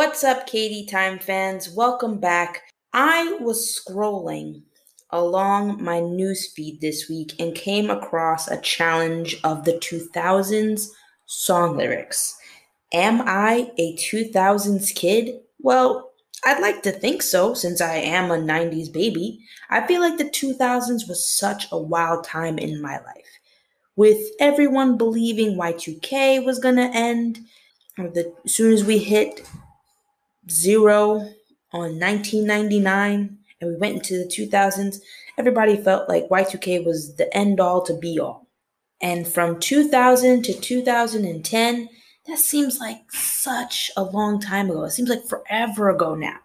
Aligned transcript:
What's 0.00 0.24
up, 0.24 0.48
KDTime 0.48 1.22
fans? 1.22 1.68
Welcome 1.68 2.20
back. 2.20 2.62
I 2.94 3.36
was 3.38 3.78
scrolling 3.78 4.62
along 5.10 5.84
my 5.84 6.00
newsfeed 6.00 6.80
this 6.80 7.10
week 7.10 7.34
and 7.38 7.54
came 7.54 7.90
across 7.90 8.48
a 8.48 8.58
challenge 8.62 9.36
of 9.44 9.66
the 9.66 9.74
2000s 9.74 10.86
song 11.26 11.76
lyrics. 11.76 12.34
Am 12.94 13.20
I 13.26 13.72
a 13.76 13.94
2000s 13.96 14.94
kid? 14.94 15.38
Well, 15.58 16.12
I'd 16.46 16.62
like 16.62 16.82
to 16.84 16.92
think 16.92 17.20
so 17.20 17.52
since 17.52 17.82
I 17.82 17.96
am 17.96 18.30
a 18.30 18.38
90s 18.38 18.90
baby. 18.90 19.44
I 19.68 19.86
feel 19.86 20.00
like 20.00 20.16
the 20.16 20.24
2000s 20.24 21.10
was 21.10 21.28
such 21.28 21.66
a 21.70 21.78
wild 21.78 22.24
time 22.24 22.58
in 22.58 22.80
my 22.80 22.96
life. 23.00 23.38
With 23.96 24.30
everyone 24.40 24.96
believing 24.96 25.58
Y2K 25.58 26.42
was 26.42 26.58
gonna 26.58 26.90
end, 26.94 27.40
the, 27.98 28.32
as 28.46 28.54
soon 28.54 28.72
as 28.72 28.82
we 28.82 28.96
hit 28.96 29.46
zero 30.48 31.20
on 31.72 31.98
1999 31.98 33.38
and 33.60 33.70
we 33.70 33.76
went 33.76 33.96
into 33.96 34.18
the 34.18 34.24
2000s, 34.24 35.00
everybody 35.36 35.76
felt 35.76 36.08
like 36.08 36.28
Y2K 36.28 36.84
was 36.84 37.16
the 37.16 37.34
end 37.36 37.60
all 37.60 37.82
to 37.82 37.94
be 37.94 38.18
all. 38.18 38.46
And 39.02 39.26
from 39.26 39.60
2000 39.60 40.42
to 40.44 40.52
2010, 40.52 41.88
that 42.26 42.38
seems 42.38 42.78
like 42.78 43.10
such 43.10 43.90
a 43.96 44.02
long 44.02 44.40
time 44.40 44.70
ago. 44.70 44.84
It 44.84 44.90
seems 44.90 45.08
like 45.08 45.24
forever 45.24 45.90
ago 45.90 46.14
now. 46.14 46.36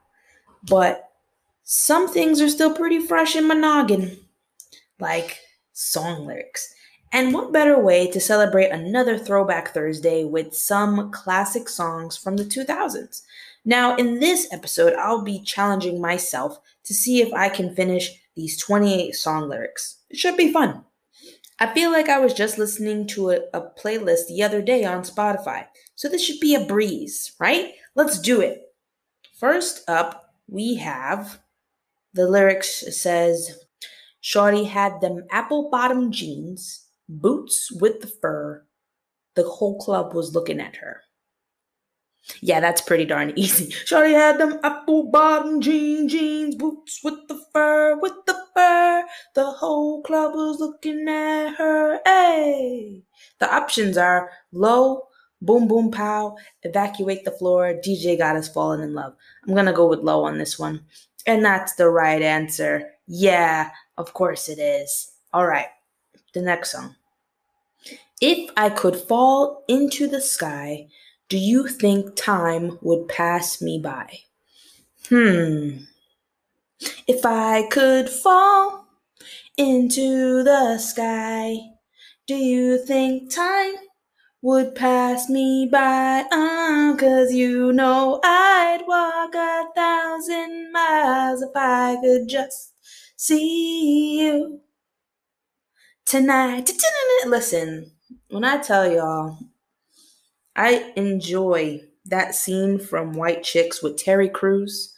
But 0.63 1.09
some 1.63 2.07
things 2.07 2.41
are 2.41 2.49
still 2.49 2.73
pretty 2.73 2.99
fresh 2.99 3.35
in 3.35 3.47
my 3.47 3.55
noggin, 3.55 4.17
like 4.99 5.39
song 5.73 6.25
lyrics. 6.25 6.73
And 7.11 7.33
what 7.33 7.53
better 7.53 7.79
way 7.79 8.09
to 8.11 8.19
celebrate 8.19 8.71
another 8.71 9.17
Throwback 9.17 9.73
Thursday 9.73 10.25
with 10.25 10.55
some 10.55 11.11
classic 11.11 11.69
songs 11.69 12.17
from 12.17 12.35
the 12.37 12.43
2000s? 12.43 13.21
Now, 13.65 13.95
in 13.95 14.19
this 14.19 14.47
episode, 14.51 14.93
I'll 14.93 15.23
be 15.23 15.41
challenging 15.41 15.99
myself 15.99 16.59
to 16.83 16.93
see 16.93 17.21
if 17.21 17.33
I 17.33 17.49
can 17.49 17.75
finish 17.75 18.11
these 18.35 18.61
28 18.61 19.13
song 19.13 19.49
lyrics. 19.49 20.01
It 20.09 20.17
should 20.17 20.37
be 20.37 20.53
fun. 20.53 20.83
I 21.59 21.73
feel 21.73 21.91
like 21.91 22.09
I 22.09 22.19
was 22.19 22.33
just 22.33 22.57
listening 22.57 23.07
to 23.07 23.31
a, 23.31 23.39
a, 23.53 23.61
playlist 23.79 24.27
the 24.27 24.43
other 24.43 24.61
day 24.61 24.83
on 24.83 25.03
Spotify, 25.03 25.65
so 25.95 26.09
this 26.09 26.23
should 26.23 26.41
be 26.41 26.53
a 26.53 26.65
breeze, 26.65 27.33
right? 27.39 27.71
Let's 27.95 28.19
do 28.19 28.41
it. 28.41 28.61
First 29.39 29.89
up, 29.89 30.33
we 30.47 30.75
have 30.75 31.39
the 32.13 32.27
lyrics 32.27 32.83
says, 32.97 33.59
Shorty 34.21 34.65
had 34.65 35.01
them 35.01 35.25
apple 35.31 35.69
bottom 35.69 36.11
jeans, 36.11 36.85
boots 37.07 37.71
with 37.71 38.01
the 38.01 38.07
fur. 38.07 38.65
The 39.35 39.43
whole 39.43 39.79
club 39.79 40.13
was 40.13 40.33
looking 40.33 40.59
at 40.59 40.77
her. 40.77 41.01
Yeah, 42.41 42.59
that's 42.59 42.81
pretty 42.81 43.05
darn 43.05 43.33
easy. 43.35 43.71
Shorty 43.85 44.13
had 44.13 44.39
them 44.39 44.59
apple 44.63 45.03
bottom 45.03 45.61
jean 45.61 46.07
jeans, 46.07 46.55
boots 46.55 47.01
with 47.03 47.27
the 47.27 47.39
fur, 47.53 47.97
with 47.99 48.13
the 48.25 48.37
fur. 48.53 49.03
The 49.35 49.45
whole 49.45 50.01
club 50.01 50.33
was 50.33 50.59
looking 50.59 51.07
at 51.07 51.55
her. 51.55 51.99
Hey! 52.05 53.03
The 53.39 53.53
options 53.53 53.97
are 53.97 54.31
low, 54.51 55.07
boom 55.41 55.67
boom 55.67 55.91
pow, 55.91 56.37
evacuate 56.63 57.25
the 57.25 57.31
floor, 57.31 57.73
DJ 57.85 58.17
got 58.17 58.35
us 58.35 58.49
falling 58.49 58.81
in 58.81 58.93
love. 58.93 59.13
I'm 59.47 59.53
gonna 59.53 59.73
go 59.73 59.87
with 59.87 59.99
low 59.99 60.23
on 60.23 60.37
this 60.37 60.57
one. 60.57 60.83
And 61.27 61.43
that's 61.43 61.75
the 61.75 61.89
right 61.89 62.21
answer. 62.21 62.91
Yeah, 63.07 63.71
of 63.97 64.13
course 64.13 64.49
it 64.49 64.59
is. 64.59 65.11
Alright, 65.33 65.67
the 66.33 66.41
next 66.41 66.71
song. 66.71 66.95
If 68.21 68.49
I 68.55 68.69
could 68.69 68.95
fall 68.95 69.63
into 69.67 70.07
the 70.07 70.21
sky, 70.21 70.87
do 71.29 71.37
you 71.37 71.67
think 71.67 72.15
time 72.15 72.77
would 72.81 73.07
pass 73.07 73.61
me 73.61 73.79
by? 73.79 74.19
Hmm. 75.09 75.77
If 77.07 77.25
I 77.25 77.67
could 77.69 78.09
fall 78.09 78.87
into 79.57 80.43
the 80.43 80.77
sky, 80.77 81.57
do 82.27 82.35
you 82.35 82.77
think 82.77 83.33
time 83.33 83.75
would 84.41 84.75
pass 84.75 85.29
me 85.29 85.67
by? 85.71 86.25
Uh, 86.31 86.95
Cause 86.97 87.33
you 87.33 87.73
know 87.73 88.19
I'd 88.23 88.83
walk 88.87 89.33
a 89.35 89.65
thousand 89.75 90.71
miles 90.71 91.41
if 91.41 91.51
I 91.55 91.97
could 92.01 92.27
just 92.27 92.73
see 93.15 94.21
you 94.21 94.61
tonight. 96.05 96.71
Listen, 97.25 97.91
when 98.29 98.43
I 98.43 98.57
tell 98.57 98.91
y'all, 98.91 99.37
I 100.55 100.93
enjoy 100.95 101.81
that 102.05 102.35
scene 102.35 102.79
from 102.79 103.13
White 103.13 103.43
Chicks 103.43 103.81
with 103.81 103.97
Terry 103.97 104.29
Crews, 104.29 104.95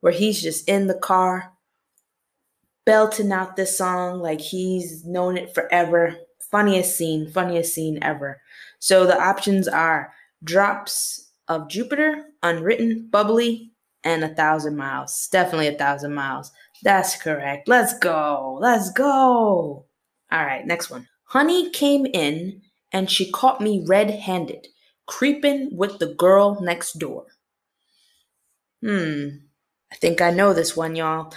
where 0.00 0.12
he's 0.12 0.40
just 0.40 0.68
in 0.68 0.86
the 0.86 0.98
car 0.98 1.52
belting 2.84 3.32
out 3.32 3.56
this 3.56 3.76
song 3.76 4.20
like 4.20 4.40
he's 4.40 5.04
known 5.04 5.36
it 5.36 5.54
forever. 5.54 6.16
Funniest 6.50 6.96
scene, 6.96 7.30
funniest 7.30 7.74
scene 7.74 7.98
ever. 8.02 8.40
So 8.78 9.06
the 9.06 9.20
options 9.20 9.68
are 9.68 10.12
Drops 10.44 11.30
of 11.48 11.68
Jupiter, 11.68 12.26
Unwritten, 12.42 13.08
Bubbly, 13.10 13.72
and 14.04 14.24
A 14.24 14.28
Thousand 14.28 14.76
Miles. 14.76 15.28
Definitely 15.30 15.68
A 15.68 15.78
Thousand 15.78 16.14
Miles. 16.14 16.50
That's 16.82 17.16
correct. 17.16 17.68
Let's 17.68 17.96
go. 17.98 18.58
Let's 18.60 18.90
go. 18.92 19.86
All 20.32 20.44
right, 20.44 20.66
next 20.66 20.90
one. 20.90 21.08
Honey 21.24 21.70
came 21.70 22.06
in 22.06 22.60
and 22.92 23.10
she 23.10 23.30
caught 23.30 23.60
me 23.60 23.84
red 23.86 24.10
handed 24.10 24.66
creeping 25.06 25.76
with 25.76 25.98
the 25.98 26.14
girl 26.14 26.60
next 26.60 26.98
door. 26.98 27.26
Hmm, 28.82 29.28
I 29.92 29.96
think 29.96 30.20
I 30.20 30.30
know 30.30 30.52
this 30.52 30.76
one, 30.76 30.96
y'all. 30.96 31.32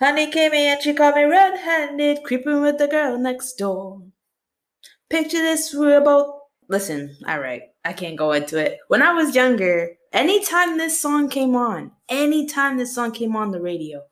Honey 0.00 0.30
came 0.30 0.52
in, 0.52 0.74
and 0.74 0.82
she 0.82 0.92
caught 0.94 1.14
me 1.14 1.24
red 1.24 1.58
handed, 1.60 2.24
creeping 2.24 2.60
with 2.60 2.78
the 2.78 2.88
girl 2.88 3.18
next 3.18 3.54
door. 3.54 4.02
Picture 5.08 5.38
this, 5.38 5.74
we're 5.74 6.00
both. 6.00 6.34
Listen, 6.68 7.16
alright, 7.28 7.62
I 7.84 7.92
can't 7.92 8.16
go 8.16 8.32
into 8.32 8.58
it. 8.58 8.78
When 8.88 9.02
I 9.02 9.12
was 9.12 9.34
younger, 9.34 9.90
anytime 10.12 10.78
this 10.78 11.00
song 11.00 11.28
came 11.28 11.54
on, 11.54 11.92
anytime 12.08 12.78
this 12.78 12.94
song 12.94 13.12
came 13.12 13.36
on 13.36 13.50
the 13.50 13.60
radio, 13.60 14.02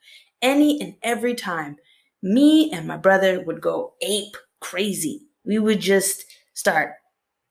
any 0.42 0.80
and 0.80 0.94
every 1.02 1.34
time, 1.34 1.76
me 2.22 2.70
and 2.72 2.86
my 2.86 2.96
brother 2.96 3.40
would 3.40 3.60
go 3.60 3.94
ape 4.02 4.36
crazy. 4.60 5.26
We 5.44 5.58
would 5.58 5.80
just 5.80 6.24
start 6.54 6.94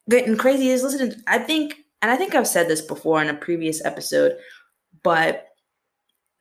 getting 0.10 0.38
crazy 0.38 0.70
is 0.70 0.84
listening. 0.84 1.14
I 1.28 1.40
think, 1.40 1.78
and 2.02 2.12
I 2.12 2.16
think 2.16 2.36
I've 2.36 2.48
said 2.48 2.68
this 2.68 2.82
before 2.82 3.22
in 3.22 3.30
a 3.30 3.34
previous 3.34 3.84
episode, 3.86 4.38
but 5.04 5.48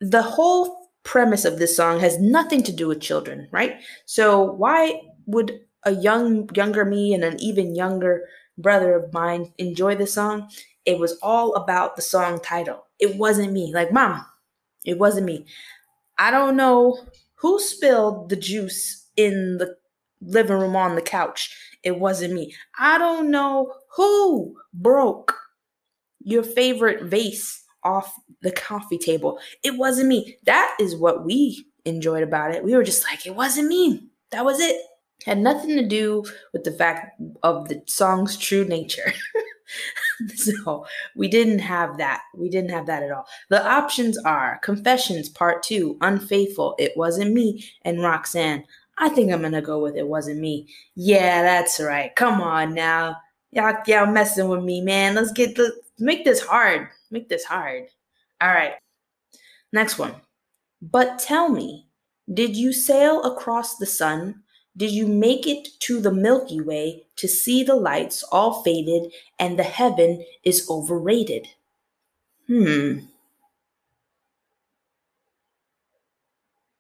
the 0.00 0.22
whole 0.22 0.90
premise 1.04 1.44
of 1.44 1.58
this 1.58 1.76
song 1.76 2.00
has 2.00 2.18
nothing 2.18 2.62
to 2.64 2.72
do 2.72 2.88
with 2.88 3.00
children, 3.00 3.48
right? 3.50 3.80
So 4.06 4.52
why 4.52 5.00
would 5.26 5.60
a 5.84 5.92
young, 5.92 6.48
younger 6.54 6.84
me 6.84 7.14
and 7.14 7.24
an 7.24 7.40
even 7.40 7.74
younger 7.74 8.28
brother 8.58 8.94
of 8.94 9.12
mine 9.12 9.52
enjoy 9.58 9.94
the 9.94 10.06
song? 10.06 10.50
It 10.84 10.98
was 10.98 11.18
all 11.22 11.54
about 11.54 11.96
the 11.96 12.02
song 12.02 12.40
title. 12.40 12.86
It 12.98 13.16
wasn't 13.16 13.52
me. 13.52 13.72
Like, 13.72 13.92
mom, 13.92 14.24
it 14.84 14.98
wasn't 14.98 15.26
me. 15.26 15.46
I 16.18 16.30
don't 16.30 16.56
know 16.56 16.98
who 17.36 17.60
spilled 17.60 18.28
the 18.28 18.36
juice 18.36 19.06
in 19.16 19.58
the 19.58 19.76
living 20.20 20.56
room 20.56 20.76
on 20.76 20.94
the 20.94 21.02
couch 21.02 21.54
it 21.82 21.98
wasn't 21.98 22.34
me. 22.34 22.54
I 22.78 22.98
don't 22.98 23.30
know 23.30 23.72
who 23.96 24.56
broke 24.74 25.34
your 26.20 26.42
favorite 26.42 27.04
vase 27.04 27.64
off 27.84 28.12
the 28.42 28.52
coffee 28.52 28.98
table. 28.98 29.38
It 29.62 29.76
wasn't 29.76 30.08
me. 30.08 30.36
That 30.44 30.76
is 30.80 30.96
what 30.96 31.24
we 31.24 31.66
enjoyed 31.84 32.22
about 32.22 32.54
it. 32.54 32.64
We 32.64 32.74
were 32.74 32.84
just 32.84 33.04
like, 33.04 33.26
it 33.26 33.34
wasn't 33.34 33.68
me. 33.68 34.08
That 34.30 34.44
was 34.44 34.60
it. 34.60 34.80
Had 35.24 35.38
nothing 35.38 35.76
to 35.76 35.86
do 35.86 36.24
with 36.52 36.64
the 36.64 36.72
fact 36.72 37.20
of 37.42 37.68
the 37.68 37.82
song's 37.86 38.36
true 38.36 38.64
nature. 38.64 39.12
so 40.34 40.86
we 41.16 41.28
didn't 41.28 41.58
have 41.60 41.98
that. 41.98 42.22
We 42.36 42.48
didn't 42.48 42.70
have 42.70 42.86
that 42.86 43.02
at 43.02 43.10
all. 43.10 43.26
The 43.48 43.66
options 43.66 44.18
are 44.18 44.58
Confessions 44.62 45.28
Part 45.28 45.62
2, 45.62 45.98
Unfaithful, 46.00 46.74
It 46.78 46.92
Wasn't 46.96 47.32
Me, 47.32 47.64
and 47.82 48.02
Roxanne. 48.02 48.64
I 48.98 49.08
think 49.08 49.32
I'm 49.32 49.42
gonna 49.42 49.62
go 49.62 49.80
with 49.80 49.96
it 49.96 50.06
wasn't 50.06 50.40
me. 50.40 50.68
Yeah, 50.94 51.42
that's 51.42 51.80
right. 51.80 52.14
Come 52.16 52.40
on 52.40 52.74
now. 52.74 53.16
Y'all, 53.52 53.76
y'all 53.86 54.06
messing 54.06 54.48
with 54.48 54.62
me, 54.62 54.80
man. 54.80 55.14
Let's 55.14 55.32
get 55.32 55.56
the 55.56 55.72
make 55.98 56.24
this 56.24 56.40
hard. 56.40 56.88
Make 57.10 57.28
this 57.28 57.44
hard. 57.44 57.86
All 58.40 58.48
right. 58.48 58.74
Next 59.72 59.98
one. 59.98 60.14
But 60.82 61.18
tell 61.18 61.48
me, 61.48 61.86
did 62.32 62.56
you 62.56 62.72
sail 62.72 63.22
across 63.22 63.76
the 63.76 63.86
sun? 63.86 64.42
Did 64.76 64.92
you 64.92 65.06
make 65.08 65.46
it 65.46 65.68
to 65.80 66.00
the 66.00 66.12
Milky 66.12 66.60
Way 66.60 67.04
to 67.16 67.26
see 67.26 67.64
the 67.64 67.74
lights 67.74 68.22
all 68.24 68.62
faded 68.62 69.12
and 69.38 69.58
the 69.58 69.64
heaven 69.64 70.24
is 70.44 70.68
overrated? 70.70 71.48
Hmm. 72.46 72.98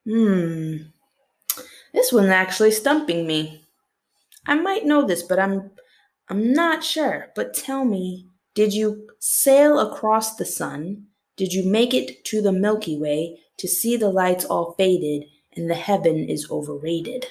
Hmm. 0.04 0.76
This 1.92 2.12
one's 2.12 2.28
actually 2.28 2.72
stumping 2.72 3.26
me. 3.26 3.64
I 4.46 4.54
might 4.54 4.86
know 4.86 5.06
this, 5.06 5.22
but 5.22 5.38
I'm 5.38 5.70
I'm 6.28 6.52
not 6.52 6.84
sure. 6.84 7.28
But 7.34 7.54
tell 7.54 7.84
me, 7.84 8.26
did 8.54 8.74
you 8.74 9.08
sail 9.18 9.78
across 9.78 10.36
the 10.36 10.44
sun? 10.44 11.06
Did 11.36 11.52
you 11.52 11.64
make 11.64 11.94
it 11.94 12.24
to 12.24 12.42
the 12.42 12.52
Milky 12.52 12.98
Way 12.98 13.38
to 13.58 13.68
see 13.68 13.96
the 13.96 14.10
lights 14.10 14.44
all 14.44 14.74
faded 14.76 15.24
and 15.54 15.70
the 15.70 15.74
heaven 15.74 16.28
is 16.28 16.50
overrated? 16.50 17.26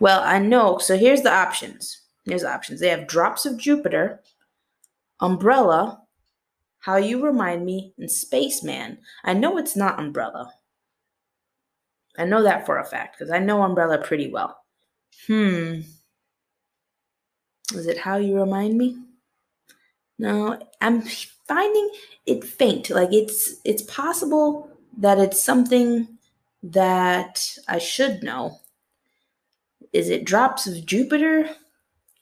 Well, 0.00 0.22
I 0.24 0.38
know. 0.38 0.78
So 0.78 0.96
here's 0.96 1.22
the 1.22 1.32
options. 1.32 2.00
Here's 2.24 2.42
the 2.42 2.52
options. 2.52 2.80
They 2.80 2.88
have 2.88 3.06
Drops 3.06 3.44
of 3.44 3.58
Jupiter, 3.58 4.22
Umbrella, 5.20 6.02
How 6.80 6.96
You 6.96 7.22
Remind 7.24 7.66
Me, 7.66 7.92
and 7.98 8.10
Spaceman. 8.10 8.98
I 9.22 9.34
know 9.34 9.58
it's 9.58 9.76
not 9.76 9.98
Umbrella. 9.98 10.54
I 12.18 12.24
know 12.24 12.42
that 12.42 12.66
for 12.66 12.78
a 12.78 12.84
fact 12.84 13.18
because 13.18 13.30
I 13.30 13.38
know 13.38 13.62
Umbrella 13.62 13.98
pretty 13.98 14.30
well. 14.30 14.56
Hmm. 15.26 15.80
Is 17.74 17.86
it 17.86 17.98
How 17.98 18.16
You 18.16 18.38
Remind 18.38 18.76
Me? 18.76 18.96
No, 20.18 20.58
I'm 20.80 21.02
finding 21.02 21.90
it 22.26 22.44
faint. 22.44 22.90
Like 22.90 23.12
it's 23.12 23.56
it's 23.64 23.82
possible 23.82 24.70
that 24.98 25.18
it's 25.18 25.42
something 25.42 26.08
that 26.62 27.56
I 27.68 27.78
should 27.78 28.22
know. 28.22 28.58
Is 29.92 30.10
it 30.10 30.24
Drops 30.24 30.66
of 30.66 30.84
Jupiter? 30.84 31.48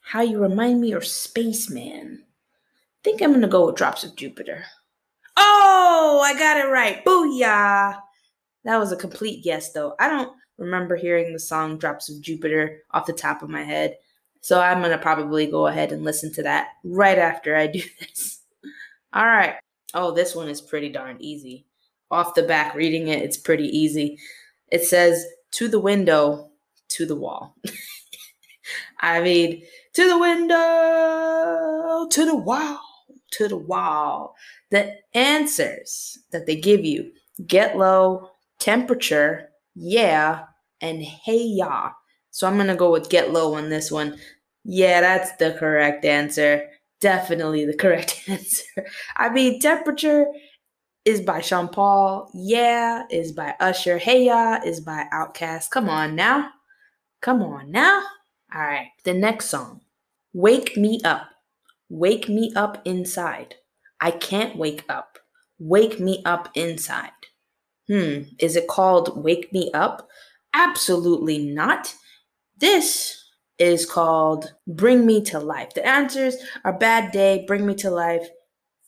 How 0.01 0.21
You 0.21 0.39
Remind 0.39 0.81
Me 0.81 0.95
or 0.95 1.01
Spaceman? 1.01 2.23
I 2.23 2.99
think 3.03 3.21
I'm 3.21 3.33
gonna 3.33 3.49
go 3.49 3.67
with 3.67 3.77
Drops 3.77 4.05
of 4.05 4.17
Jupiter. 4.17 4.65
Oh, 5.37 6.21
I 6.25 6.39
got 6.39 6.57
it 6.59 6.71
right. 6.71 7.05
Booyah! 7.05 8.01
That 8.69 8.79
was 8.79 8.93
a 8.93 8.97
complete 8.97 9.43
guess 9.43 9.73
though. 9.73 9.95
I 9.99 10.11
don't 10.11 10.31
remember 10.59 10.95
hearing 10.95 11.33
the 11.33 11.39
song 11.39 11.79
Drops 11.79 12.11
of 12.11 12.21
Jupiter 12.21 12.83
off 12.91 13.07
the 13.07 13.15
top 13.15 13.43
of 13.43 13.49
my 13.49 13.63
head. 13.63 13.97
So 14.43 14.61
I'm 14.61 14.81
going 14.81 14.91
to 14.91 14.99
probably 14.99 15.47
go 15.47 15.69
ahead 15.69 15.91
and 15.91 16.05
listen 16.05 16.31
to 16.35 16.43
that 16.43 16.69
right 16.85 17.17
after 17.17 17.57
I 17.57 17.69
do 17.69 17.81
this. 18.01 18.43
All 19.15 19.25
right. 19.25 19.55
Oh, 19.95 20.13
this 20.13 20.35
one 20.35 20.51
is 20.51 20.61
pretty 20.61 20.91
darn 20.91 21.17
easy. 21.19 21.65
Off 22.11 22.35
the 22.35 22.43
back, 22.43 22.75
reading 22.75 23.09
it, 23.09 23.23
it's 23.23 23.39
pretty 23.39 23.65
easy. 23.75 24.19
It 24.71 24.85
says, 24.85 25.25
To 25.53 25.69
the 25.69 25.81
window, 25.81 26.51
to 26.89 27.07
the 27.07 27.17
wall. 27.17 27.57
I 29.01 29.23
mean, 29.23 29.63
to 29.95 30.07
the 30.07 30.19
window, 30.19 32.07
to 32.11 32.25
the 32.27 32.37
wall, 32.37 32.81
to 33.31 33.49
the 33.49 33.57
wall. 33.57 34.37
The 34.69 34.95
answers 35.15 36.19
that 36.33 36.45
they 36.45 36.57
give 36.57 36.85
you 36.85 37.13
get 37.47 37.79
low, 37.79 38.33
temperature, 38.59 39.49
yeah, 39.75 40.45
and 40.81 41.03
hey 41.03 41.43
ya. 41.43 41.91
So 42.31 42.47
I'm 42.47 42.57
gonna 42.57 42.77
go 42.77 42.93
with 42.93 43.11
get 43.11 43.33
low 43.33 43.55
on 43.55 43.69
this 43.69 43.91
one. 43.91 44.19
Yeah, 44.65 45.01
that's 45.01 45.33
the 45.37 45.57
correct 45.59 46.05
answer. 46.05 46.69
Definitely 47.01 47.65
the 47.65 47.77
correct 47.77 48.23
answer. 48.29 48.87
I 49.17 49.31
mean, 49.31 49.61
temperature 49.61 50.27
is 51.05 51.21
by 51.23 51.41
Sean 51.41 51.69
Paul. 51.69 52.31
Yeah 52.35 53.05
is 53.11 53.33
by 53.33 53.55
Usher. 53.61 53.99
Hey 53.99 54.27
ya 54.27 54.59
is 54.65 54.81
by 54.81 55.07
Outkast. 55.13 55.71
Come 55.71 55.89
on 55.89 56.15
now. 56.15 56.51
Come 57.23 57.43
on 57.43 57.71
now. 57.71 58.03
All 58.55 58.61
right. 58.61 58.89
The 59.05 59.15
next 59.15 59.47
song. 59.47 59.81
Wake 60.35 60.77
me 60.77 61.01
up. 61.05 61.29
Wake 61.89 62.29
me 62.29 62.53
up 62.55 62.83
inside. 62.85 63.55
I 64.01 64.11
can't 64.11 64.57
wake 64.57 64.85
up. 64.89 65.19
Wake 65.59 65.99
me 65.99 66.23
up 66.27 66.51
inside. 66.55 67.11
Hmm, 67.89 68.23
is 68.39 68.57
it 68.57 68.69
called 68.69 69.23
Wake 69.23 69.53
Me 69.53 69.71
Up? 69.73 70.09
Absolutely 70.55 71.39
not. 71.39 71.95
This 72.59 73.25
is 73.59 73.87
called 73.87 74.53
Bring 74.67 75.07
Me 75.07 75.23
to 75.25 75.39
Life. 75.39 75.75
The 75.75 75.87
answers 75.87 76.37
are 76.65 76.73
Bad 76.73 77.13
Day, 77.13 77.45
Bring 77.47 77.67
Me 77.67 77.75
to 77.77 77.91
Life, 77.91 78.29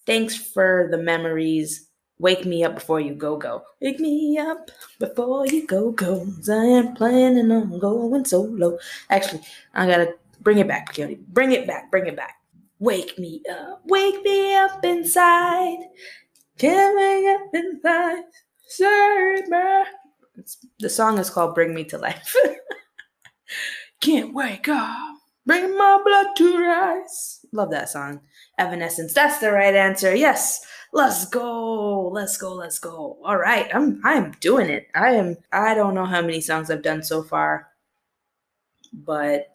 Thanks 0.06 0.36
for 0.36 0.88
the 0.90 0.98
Memories, 0.98 1.88
Wake 2.18 2.44
Me 2.44 2.64
Up 2.64 2.74
Before 2.74 3.00
You 3.00 3.14
Go 3.14 3.36
Go. 3.36 3.62
Wake 3.80 4.00
me 4.00 4.38
up 4.38 4.70
before 4.98 5.46
you 5.46 5.66
go 5.66 5.92
go. 5.92 6.26
I 6.48 6.64
am 6.64 6.94
planning 6.94 7.50
on 7.50 7.78
going 7.78 8.24
solo. 8.24 8.78
Actually, 9.08 9.42
I 9.74 9.86
gotta 9.86 10.14
bring 10.40 10.58
it 10.58 10.68
back, 10.68 10.94
Coyote. 10.94 11.20
Bring 11.28 11.52
it 11.52 11.66
back, 11.66 11.90
bring 11.90 12.06
it 12.06 12.16
back. 12.16 12.36
Wake 12.78 13.18
me 13.18 13.42
up, 13.50 13.82
wake 13.84 14.22
me 14.24 14.56
up 14.56 14.84
inside. 14.84 15.78
Can't 16.58 16.96
wake 16.96 17.26
up 17.26 17.54
inside. 17.54 18.24
Save 18.70 19.48
me. 19.48 19.58
The 20.78 20.88
song 20.88 21.18
is 21.18 21.28
called 21.28 21.56
Bring 21.56 21.74
Me 21.74 21.82
to 21.86 21.98
Life. 21.98 22.36
Can't 24.00 24.32
wake 24.32 24.68
up. 24.68 25.16
Bring 25.44 25.76
my 25.76 26.00
blood 26.04 26.28
to 26.36 26.56
rise. 26.56 27.44
Love 27.50 27.72
that 27.72 27.88
song. 27.88 28.20
Evanescence. 28.58 29.12
That's 29.12 29.38
the 29.38 29.50
right 29.50 29.74
answer. 29.74 30.14
Yes. 30.14 30.60
Let's 30.92 31.26
go. 31.26 32.10
Let's 32.10 32.36
go. 32.36 32.54
Let's 32.54 32.78
go. 32.78 33.18
All 33.24 33.36
right. 33.36 33.68
I'm 33.74 34.00
I'm 34.04 34.30
doing 34.38 34.70
it. 34.70 34.86
I 34.94 35.14
am 35.14 35.36
I 35.52 35.74
don't 35.74 35.94
know 35.94 36.06
how 36.06 36.20
many 36.20 36.40
songs 36.40 36.70
I've 36.70 36.82
done 36.82 37.02
so 37.02 37.24
far. 37.24 37.66
But 38.92 39.50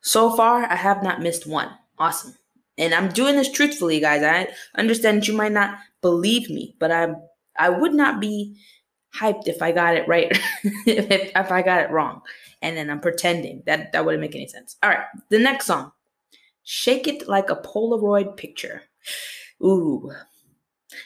so 0.00 0.34
far 0.34 0.64
I 0.64 0.76
have 0.76 1.02
not 1.02 1.20
missed 1.20 1.46
one. 1.46 1.68
Awesome. 1.98 2.34
And 2.78 2.94
I'm 2.94 3.12
doing 3.12 3.36
this 3.36 3.52
truthfully, 3.52 4.00
guys. 4.00 4.22
I 4.22 4.48
understand 4.80 5.28
you 5.28 5.34
might 5.36 5.52
not 5.52 5.76
believe 6.00 6.48
me, 6.48 6.74
but 6.78 6.90
I'm 6.90 7.16
I 7.60 7.68
would 7.68 7.94
not 7.94 8.20
be 8.20 8.56
hyped 9.14 9.46
if 9.46 9.62
I 9.62 9.72
got 9.72 9.94
it 9.96 10.08
right, 10.08 10.30
if, 10.86 11.32
if 11.36 11.52
I 11.52 11.62
got 11.62 11.82
it 11.82 11.90
wrong. 11.90 12.22
And 12.62 12.76
then 12.76 12.90
I'm 12.90 13.00
pretending. 13.00 13.62
That, 13.66 13.92
that 13.92 14.04
wouldn't 14.04 14.20
make 14.20 14.34
any 14.34 14.48
sense. 14.48 14.76
All 14.82 14.90
right, 14.90 15.04
the 15.28 15.38
next 15.38 15.66
song 15.66 15.92
Shake 16.64 17.06
It 17.06 17.28
Like 17.28 17.50
a 17.50 17.56
Polaroid 17.56 18.36
Picture. 18.36 18.82
Ooh. 19.62 20.10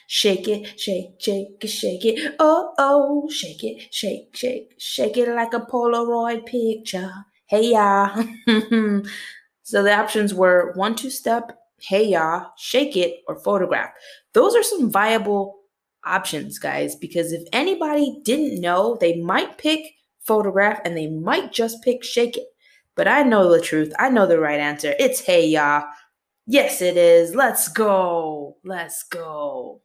Shake 0.07 0.47
it, 0.47 0.79
shake, 0.79 1.15
shake 1.19 1.63
it, 1.63 1.67
shake 1.67 2.05
it. 2.05 2.35
Oh, 2.39 2.73
oh, 2.77 3.29
shake 3.29 3.63
it, 3.63 3.93
shake, 3.93 4.35
shake, 4.35 4.73
shake 4.77 5.17
it 5.17 5.29
like 5.29 5.53
a 5.53 5.59
Polaroid 5.59 6.45
picture. 6.45 7.11
Hey, 7.47 7.71
ya. 7.71 8.15
so 9.63 9.83
the 9.83 9.93
options 9.93 10.33
were 10.33 10.73
one 10.75 10.95
two 10.95 11.11
step, 11.11 11.57
hey, 11.79 12.07
ya, 12.07 12.47
shake 12.57 12.97
it, 12.97 13.21
or 13.27 13.35
photograph. 13.39 13.91
Those 14.33 14.55
are 14.55 14.63
some 14.63 14.91
viable 14.91 15.54
options, 16.05 16.59
guys, 16.59 16.95
because 16.95 17.31
if 17.31 17.43
anybody 17.53 18.19
didn't 18.23 18.61
know, 18.61 18.97
they 18.99 19.15
might 19.21 19.57
pick 19.57 19.93
photograph 20.19 20.79
and 20.85 20.95
they 20.97 21.07
might 21.07 21.51
just 21.51 21.83
pick 21.83 22.03
shake 22.03 22.37
it. 22.37 22.47
But 22.95 23.07
I 23.07 23.23
know 23.23 23.51
the 23.51 23.61
truth. 23.61 23.93
I 23.99 24.09
know 24.09 24.25
the 24.25 24.39
right 24.39 24.59
answer. 24.59 24.95
It's 24.99 25.19
hey 25.19 25.47
ya. 25.47 25.83
Yes, 26.47 26.81
it 26.81 26.97
is. 26.97 27.35
Let's 27.35 27.67
go. 27.67 28.57
Let's 28.63 29.03
go. 29.03 29.81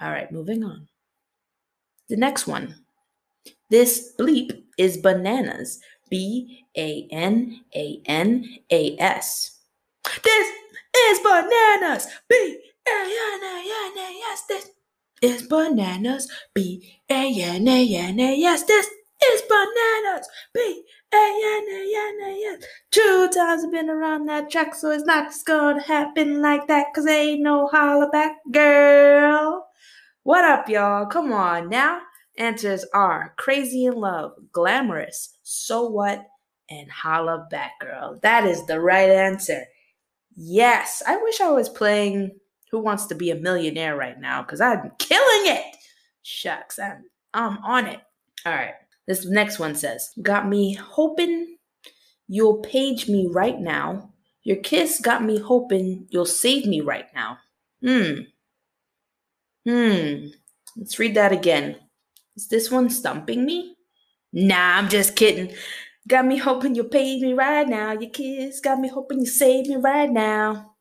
All 0.00 0.10
right, 0.10 0.30
moving 0.32 0.64
on. 0.64 0.88
The 2.08 2.16
next 2.16 2.46
one. 2.46 2.74
This 3.70 4.12
bleep 4.18 4.64
is 4.76 4.96
bananas. 4.96 5.80
B 6.10 6.64
A 6.76 7.06
N 7.10 7.60
A 7.74 8.00
N 8.06 8.58
A 8.70 8.98
S. 8.98 9.58
This 10.22 10.48
is 10.96 11.18
bananas. 11.20 12.08
B 12.28 12.60
A 12.88 12.90
N 12.90 13.42
A 13.44 13.58
N 13.86 13.98
A 13.98 14.20
S. 14.32 14.42
This 14.48 14.70
is 15.20 15.42
bananas. 15.42 16.28
B 16.54 16.98
A 17.10 17.40
N 17.40 17.68
A 17.68 17.96
N 17.96 18.20
A 18.20 18.42
S. 18.44 18.64
This 18.64 18.86
is 18.86 19.42
bananas. 19.42 20.28
B 20.54 20.82
A 21.12 21.16
N 21.16 21.66
A 21.70 21.94
N 21.96 22.28
A 22.28 22.54
S. 22.54 22.64
Two 22.90 23.28
times 23.32 23.64
I've 23.64 23.72
been 23.72 23.90
around 23.90 24.26
that 24.26 24.50
track, 24.50 24.74
so 24.74 24.90
it's 24.90 25.04
not 25.04 25.28
just 25.30 25.46
gonna 25.46 25.82
happen 25.82 26.40
like 26.40 26.66
that, 26.68 26.86
cause 26.94 27.06
ain't 27.06 27.42
no 27.42 27.66
holla 27.66 28.08
back, 28.10 28.36
girl. 28.50 29.66
What 30.22 30.44
up, 30.44 30.68
y'all? 30.68 31.06
Come 31.06 31.32
on 31.32 31.68
now. 31.68 32.00
Answers 32.38 32.84
are 32.94 33.34
crazy 33.36 33.84
in 33.86 33.94
love, 33.94 34.32
glamorous, 34.52 35.36
so 35.42 35.88
what, 35.88 36.26
and 36.70 36.90
holla 36.90 37.46
back, 37.50 37.72
girl. 37.80 38.18
That 38.22 38.46
is 38.46 38.64
the 38.66 38.80
right 38.80 39.10
answer. 39.10 39.64
Yes, 40.36 41.02
I 41.06 41.16
wish 41.18 41.40
I 41.40 41.50
was 41.50 41.68
playing 41.68 42.30
who 42.70 42.80
Wants 42.80 43.06
to 43.06 43.14
Be 43.14 43.30
a 43.30 43.34
Millionaire 43.34 43.96
right 43.96 44.18
now 44.18 44.42
because 44.42 44.60
I'm 44.60 44.92
killing 44.98 45.56
it. 45.56 45.64
Shucks, 46.22 46.78
I'm, 46.78 47.04
I'm 47.34 47.58
on 47.58 47.86
it. 47.86 48.00
All 48.46 48.52
right, 48.52 48.74
this 49.06 49.26
next 49.26 49.58
one 49.58 49.74
says, 49.74 50.10
Got 50.22 50.48
me 50.48 50.74
hoping 50.74 51.56
you'll 52.28 52.58
page 52.58 53.08
me 53.08 53.28
right 53.30 53.58
now. 53.58 54.12
Your 54.42 54.56
kiss 54.56 55.00
got 55.00 55.22
me 55.22 55.38
hoping 55.38 56.06
you'll 56.10 56.26
save 56.26 56.66
me 56.66 56.80
right 56.80 57.06
now. 57.14 57.38
Hmm. 57.84 58.20
Hmm. 59.68 60.26
Let's 60.76 60.98
read 60.98 61.14
that 61.16 61.32
again. 61.32 61.76
Is 62.36 62.48
this 62.48 62.70
one 62.70 62.88
stumping 62.88 63.44
me? 63.44 63.76
Nah, 64.32 64.78
I'm 64.78 64.88
just 64.88 65.16
kidding. 65.16 65.54
Got 66.08 66.26
me 66.26 66.38
hoping 66.38 66.74
you'll 66.74 66.86
page 66.86 67.20
me 67.22 67.34
right 67.34 67.68
now. 67.68 67.92
Your 67.92 68.10
kiss 68.10 68.60
got 68.60 68.78
me 68.78 68.88
hoping 68.88 69.20
you 69.20 69.26
save 69.26 69.66
me 69.66 69.76
right 69.76 70.10
now. 70.10 70.74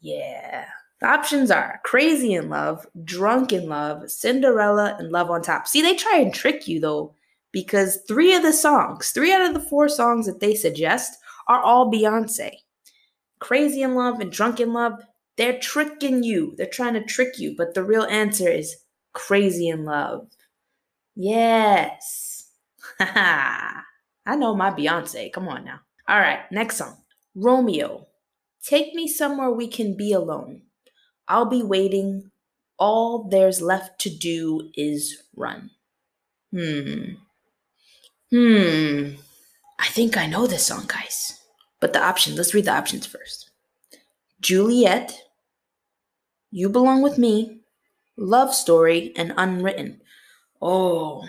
Yeah. 0.00 0.66
The 1.00 1.06
options 1.06 1.50
are 1.50 1.80
Crazy 1.84 2.32
in 2.34 2.48
Love, 2.48 2.86
Drunk 3.04 3.52
in 3.52 3.68
Love, 3.68 4.10
Cinderella, 4.10 4.96
and 4.98 5.10
Love 5.10 5.30
on 5.30 5.42
Top. 5.42 5.66
See, 5.66 5.82
they 5.82 5.94
try 5.94 6.18
and 6.18 6.32
trick 6.32 6.66
you 6.66 6.80
though, 6.80 7.14
because 7.52 8.00
three 8.08 8.34
of 8.34 8.42
the 8.42 8.52
songs, 8.52 9.10
three 9.10 9.32
out 9.32 9.42
of 9.42 9.54
the 9.54 9.68
four 9.68 9.88
songs 9.88 10.26
that 10.26 10.40
they 10.40 10.54
suggest, 10.54 11.18
are 11.48 11.60
all 11.60 11.92
Beyonce. 11.92 12.52
Crazy 13.40 13.82
in 13.82 13.94
Love 13.94 14.20
and 14.20 14.32
Drunk 14.32 14.60
in 14.60 14.72
Love, 14.72 14.94
They're 15.36 15.58
tricking 15.58 16.22
you. 16.22 16.54
They're 16.56 16.66
trying 16.66 16.94
to 16.94 17.04
trick 17.04 17.38
you, 17.38 17.54
but 17.56 17.74
the 17.74 17.84
real 17.84 18.04
answer 18.04 18.48
is 18.48 18.76
crazy 19.12 19.68
in 19.68 19.84
love. 19.84 20.28
Yes. 21.14 22.50
I 23.00 23.82
know 24.36 24.54
my 24.54 24.70
Beyonce. 24.70 25.32
Come 25.32 25.48
on 25.48 25.64
now. 25.64 25.80
All 26.08 26.18
right, 26.18 26.40
next 26.50 26.76
song. 26.76 26.96
Romeo. 27.34 28.06
Take 28.62 28.94
me 28.94 29.08
somewhere 29.08 29.50
we 29.50 29.68
can 29.68 29.96
be 29.96 30.12
alone. 30.12 30.62
I'll 31.28 31.46
be 31.46 31.62
waiting. 31.62 32.30
All 32.78 33.28
there's 33.28 33.62
left 33.62 34.00
to 34.02 34.10
do 34.10 34.70
is 34.74 35.22
run. 35.34 35.70
Hmm. 36.52 37.14
Hmm. 38.30 39.14
I 39.78 39.88
think 39.88 40.16
I 40.16 40.26
know 40.26 40.46
this 40.46 40.66
song, 40.66 40.84
guys. 40.86 41.40
But 41.80 41.92
the 41.92 42.02
options, 42.02 42.36
let's 42.36 42.54
read 42.54 42.64
the 42.64 42.72
options 42.72 43.06
first. 43.06 43.50
Juliet, 44.40 45.22
You 46.50 46.68
Belong 46.68 47.02
With 47.02 47.18
Me, 47.18 47.60
Love 48.16 48.54
Story, 48.54 49.12
and 49.16 49.34
Unwritten. 49.36 50.00
Oh, 50.60 51.24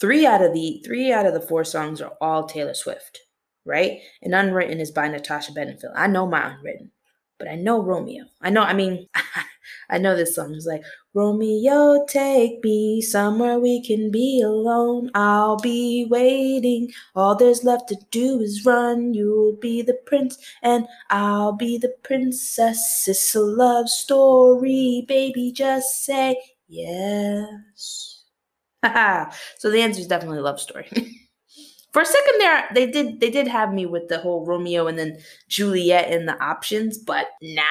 three 0.00 0.26
out 0.26 0.42
of 0.42 0.52
the 0.52 0.80
three 0.84 1.12
out 1.12 1.26
of 1.26 1.34
the 1.34 1.40
four 1.40 1.64
songs 1.64 2.00
are 2.00 2.12
all 2.20 2.46
Taylor 2.46 2.74
Swift, 2.74 3.20
right? 3.64 4.00
And 4.22 4.34
Unwritten 4.34 4.80
is 4.80 4.90
by 4.90 5.08
Natasha 5.08 5.52
Bedingfield. 5.52 5.94
I 5.96 6.06
know 6.06 6.26
my 6.26 6.54
Unwritten, 6.54 6.90
but 7.44 7.52
I 7.52 7.56
know 7.56 7.82
Romeo. 7.82 8.24
I 8.40 8.48
know. 8.50 8.62
I 8.62 8.72
mean, 8.72 9.06
I 9.90 9.98
know 9.98 10.16
this 10.16 10.34
song 10.34 10.54
is 10.54 10.66
like 10.66 10.82
Romeo, 11.12 12.04
take 12.06 12.64
me 12.64 13.02
somewhere 13.02 13.58
we 13.58 13.84
can 13.84 14.10
be 14.10 14.40
alone. 14.42 15.10
I'll 15.14 15.58
be 15.58 16.06
waiting. 16.10 16.90
All 17.14 17.34
there's 17.36 17.62
left 17.64 17.88
to 17.88 17.96
do 18.10 18.40
is 18.40 18.64
run. 18.64 19.12
You'll 19.12 19.56
be 19.56 19.82
the 19.82 19.98
prince, 20.06 20.38
and 20.62 20.86
I'll 21.10 21.52
be 21.52 21.76
the 21.78 21.94
princess. 22.02 23.04
It's 23.06 23.34
a 23.34 23.40
love 23.40 23.88
story, 23.90 25.04
baby. 25.06 25.52
Just 25.52 26.04
say 26.04 26.36
yes. 26.66 28.22
so 29.58 29.70
the 29.70 29.82
answer 29.82 30.00
is 30.00 30.06
definitely 30.06 30.40
love 30.40 30.60
story. 30.60 30.88
For 31.94 32.02
a 32.02 32.06
second 32.06 32.40
there, 32.40 32.68
they 32.74 32.90
did 32.90 33.20
they 33.20 33.30
did 33.30 33.46
have 33.46 33.72
me 33.72 33.86
with 33.86 34.08
the 34.08 34.18
whole 34.18 34.44
Romeo 34.44 34.88
and 34.88 34.98
then 34.98 35.16
Juliet 35.48 36.10
in 36.10 36.26
the 36.26 36.36
options, 36.42 36.98
but 36.98 37.28
nah. 37.40 37.62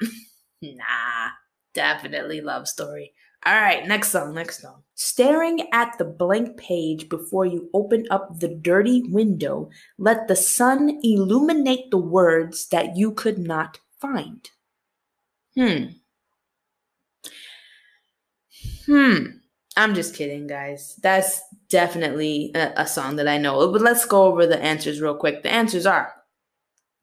nah. 0.62 1.28
Definitely 1.74 2.40
love 2.40 2.66
story. 2.66 3.12
All 3.44 3.54
right, 3.54 3.86
next 3.86 4.08
song, 4.12 4.34
next 4.34 4.62
song. 4.62 4.82
Staring 4.94 5.68
at 5.72 5.96
the 5.98 6.06
blank 6.06 6.56
page 6.56 7.10
before 7.10 7.44
you 7.44 7.68
open 7.74 8.06
up 8.10 8.40
the 8.40 8.48
dirty 8.48 9.02
window, 9.08 9.68
let 9.98 10.26
the 10.26 10.36
sun 10.36 10.98
illuminate 11.02 11.90
the 11.90 11.98
words 11.98 12.66
that 12.68 12.96
you 12.96 13.12
could 13.12 13.38
not 13.38 13.78
find. 14.00 14.48
Hmm. 15.54 15.84
Hmm. 18.86 19.39
I'm 19.76 19.94
just 19.94 20.14
kidding, 20.14 20.46
guys. 20.46 20.96
That's 21.02 21.42
definitely 21.68 22.50
a, 22.54 22.72
a 22.76 22.86
song 22.86 23.16
that 23.16 23.28
I 23.28 23.38
know. 23.38 23.70
But 23.70 23.82
let's 23.82 24.04
go 24.04 24.24
over 24.24 24.46
the 24.46 24.60
answers 24.62 25.00
real 25.00 25.14
quick. 25.14 25.42
The 25.42 25.52
answers 25.52 25.86
are 25.86 26.12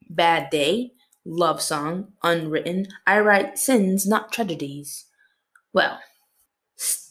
Bad 0.10 0.50
Day, 0.50 0.94
love 1.26 1.62
song, 1.62 2.14
unwritten, 2.24 2.88
I 3.06 3.20
write 3.20 3.58
sins, 3.58 4.06
not 4.08 4.32
tragedies. 4.32 5.06
Well, 5.74 6.00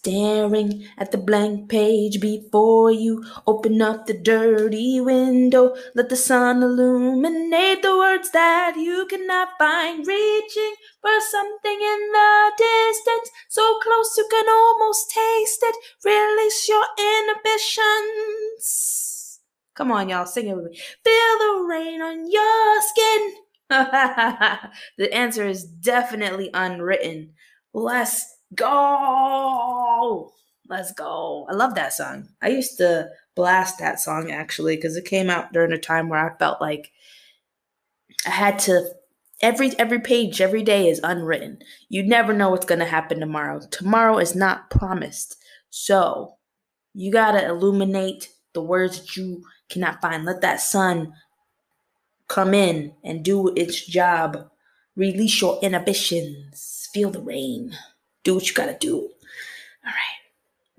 staring 0.06 0.86
at 0.98 1.10
the 1.10 1.18
blank 1.18 1.68
page 1.68 2.20
before 2.20 2.92
you 2.92 3.24
open 3.44 3.82
up 3.82 4.06
the 4.06 4.14
dirty 4.14 5.00
window, 5.00 5.74
let 5.96 6.08
the 6.08 6.14
sun 6.14 6.62
illuminate 6.62 7.82
the 7.82 7.96
words 7.96 8.30
that 8.30 8.76
you 8.76 9.04
cannot 9.10 9.48
find, 9.58 10.06
reaching 10.06 10.74
for 11.02 11.20
something 11.20 11.80
in 11.82 12.12
the 12.12 12.52
distance, 12.56 13.32
so 13.48 13.80
close 13.82 14.16
you 14.16 14.28
can 14.30 14.48
almost 14.48 15.10
taste 15.10 15.64
it. 15.64 15.74
Release 16.04 16.68
your 16.68 16.84
inhibitions. 16.96 19.40
Come 19.74 19.90
on, 19.90 20.08
y'all, 20.08 20.26
sing 20.26 20.46
it 20.46 20.54
with 20.54 20.66
me. 20.66 20.78
Feel 21.02 21.38
the 21.40 21.64
rain 21.68 22.00
on 22.00 22.30
your 22.30 22.80
skin. 22.80 23.34
the 24.98 25.12
answer 25.12 25.48
is 25.48 25.64
definitely 25.64 26.48
unwritten. 26.54 27.32
Let's 27.74 28.36
go. 28.54 29.75
Let's 30.68 30.92
go. 30.92 31.46
I 31.48 31.54
love 31.54 31.74
that 31.76 31.92
song. 31.92 32.28
I 32.42 32.48
used 32.48 32.76
to 32.78 33.08
blast 33.36 33.78
that 33.78 34.00
song 34.00 34.30
actually 34.30 34.76
because 34.76 34.96
it 34.96 35.04
came 35.04 35.30
out 35.30 35.52
during 35.52 35.72
a 35.72 35.78
time 35.78 36.08
where 36.08 36.18
I 36.18 36.36
felt 36.38 36.60
like 36.60 36.90
I 38.26 38.30
had 38.30 38.58
to 38.60 38.90
every 39.40 39.78
every 39.78 40.00
page 40.00 40.40
every 40.40 40.62
day 40.62 40.88
is 40.88 41.00
unwritten. 41.04 41.58
You 41.88 42.02
never 42.02 42.32
know 42.32 42.50
what's 42.50 42.66
going 42.66 42.80
to 42.80 42.84
happen 42.84 43.20
tomorrow. 43.20 43.60
Tomorrow 43.70 44.18
is 44.18 44.34
not 44.34 44.70
promised. 44.70 45.36
So, 45.70 46.36
you 46.94 47.12
got 47.12 47.32
to 47.32 47.46
illuminate 47.46 48.30
the 48.54 48.62
words 48.62 48.98
that 48.98 49.16
you 49.16 49.44
cannot 49.68 50.00
find. 50.00 50.24
Let 50.24 50.40
that 50.40 50.60
sun 50.60 51.12
come 52.28 52.54
in 52.54 52.94
and 53.04 53.24
do 53.24 53.52
its 53.54 53.84
job. 53.86 54.48
Release 54.96 55.40
your 55.40 55.58
inhibitions. 55.62 56.88
Feel 56.92 57.10
the 57.10 57.20
rain. 57.20 57.72
Do 58.24 58.34
what 58.34 58.48
you 58.48 58.54
gotta 58.54 58.76
do. 58.80 59.10
All 59.86 59.92
right. 59.92 60.20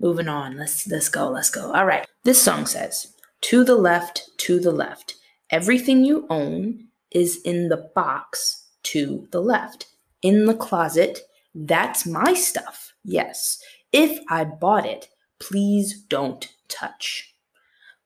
Moving 0.00 0.28
on. 0.28 0.56
Let's 0.56 0.86
let's 0.86 1.08
go. 1.08 1.28
Let's 1.28 1.50
go. 1.50 1.72
All 1.72 1.86
right. 1.86 2.06
This 2.24 2.40
song 2.40 2.66
says, 2.66 3.14
"To 3.42 3.64
the 3.64 3.76
left, 3.76 4.28
to 4.38 4.60
the 4.60 4.72
left. 4.72 5.16
Everything 5.50 6.04
you 6.04 6.26
own 6.30 6.88
is 7.10 7.40
in 7.42 7.68
the 7.68 7.90
box 7.94 8.66
to 8.84 9.26
the 9.32 9.40
left. 9.40 9.86
In 10.22 10.44
the 10.44 10.54
closet, 10.54 11.20
that's 11.54 12.06
my 12.06 12.34
stuff. 12.34 12.92
Yes. 13.04 13.60
If 13.92 14.20
I 14.28 14.44
bought 14.44 14.86
it, 14.86 15.08
please 15.40 15.98
don't 15.98 16.48
touch." 16.68 17.34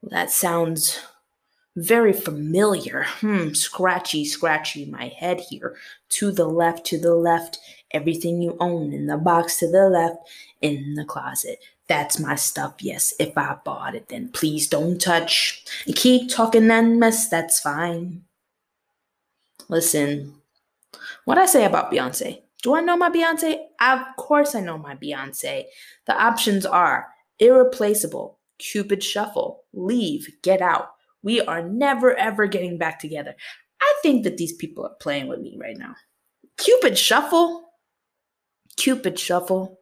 Well, 0.01 0.11
that 0.11 0.31
sounds 0.31 1.01
very 1.77 2.13
familiar. 2.13 3.05
Hmm, 3.05 3.55
scratchy, 3.55 4.25
scratchy 4.25 4.85
my 4.85 5.09
head 5.09 5.41
here. 5.41 5.77
To 6.11 6.31
the 6.31 6.47
left, 6.47 6.85
to 6.87 6.99
the 6.99 7.15
left. 7.15 7.59
Everything 7.93 8.41
you 8.41 8.57
own 8.61 8.93
in 8.93 9.07
the 9.07 9.17
box 9.17 9.59
to 9.59 9.71
the 9.71 9.89
left, 9.89 10.17
in 10.61 10.95
the 10.95 11.05
closet. 11.05 11.59
That's 11.89 12.19
my 12.19 12.37
stuff, 12.37 12.75
yes. 12.81 13.13
If 13.19 13.37
I 13.37 13.57
bought 13.65 13.95
it, 13.95 14.09
then 14.09 14.29
please 14.29 14.69
don't 14.69 15.01
touch. 15.01 15.65
And 15.87 15.95
keep 15.95 16.31
talking 16.31 16.71
and 16.71 16.99
mess, 16.99 17.29
that's 17.29 17.61
fine. 17.61 18.23
Listen, 19.69 20.35
what 21.25 21.39
I 21.39 21.47
say 21.47 21.65
about 21.65 21.93
Beyonce? 21.93 22.41
Do 22.63 22.75
I 22.75 22.81
know 22.81 22.97
my 22.97 23.11
Beyonce? 23.11 23.59
Of 23.81 24.01
course 24.17 24.55
I 24.55 24.61
know 24.61 24.79
my 24.79 24.95
Beyonce. 24.95 25.65
The 26.07 26.17
options 26.17 26.65
are 26.65 27.09
irreplaceable, 27.39 28.39
Cupid 28.63 29.03
shuffle, 29.03 29.65
leave, 29.73 30.29
get 30.43 30.63
out. 30.63 30.91
We 31.25 31.41
are 31.41 31.63
never 31.63 32.15
ever 32.15 32.47
getting 32.47 32.79
back 32.79 33.01
together. 33.01 33.35
I 33.81 33.95
think 34.03 34.23
that 34.23 34.37
these 34.37 34.53
people 34.53 34.85
are 34.85 34.95
playing 35.01 35.27
with 35.27 35.41
me 35.41 35.59
right 35.61 35.77
now. 35.77 35.97
Cupid 36.59 36.97
shuffle? 36.97 37.72
Cupid 38.77 39.19
shuffle. 39.19 39.79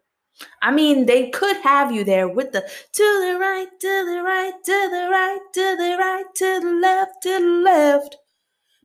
I 0.63 0.71
mean, 0.71 1.07
they 1.07 1.31
could 1.31 1.57
have 1.59 1.93
you 1.93 2.05
there 2.05 2.29
with 2.29 2.53
the 2.53 2.61
to 2.61 3.21
the 3.25 3.39
right, 3.39 3.69
to 3.81 4.05
the 4.07 4.23
right, 4.23 4.53
to 4.65 4.89
the 4.91 5.09
right, 5.11 5.41
to 5.55 5.77
the 5.77 5.97
right, 5.99 6.25
to 6.37 6.61
the 6.61 6.73
left, 6.73 7.23
to 7.23 7.39
the 7.39 7.63
left. 7.63 8.17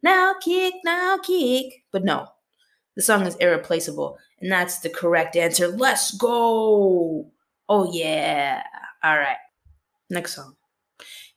Now 0.04 0.36
kick, 0.42 0.76
now 0.84 1.18
kick. 1.18 1.84
But 1.92 2.04
no, 2.04 2.28
the 2.96 3.02
song 3.02 3.26
is 3.26 3.36
irreplaceable, 3.36 4.18
and 4.40 4.52
that's 4.52 4.80
the 4.80 4.90
correct 4.90 5.36
answer. 5.36 5.68
Let's 5.68 6.16
go. 6.18 7.32
Oh, 7.68 7.92
yeah. 7.92 8.64
All 9.04 9.18
right. 9.18 9.38
Next 10.10 10.36
song. 10.36 10.56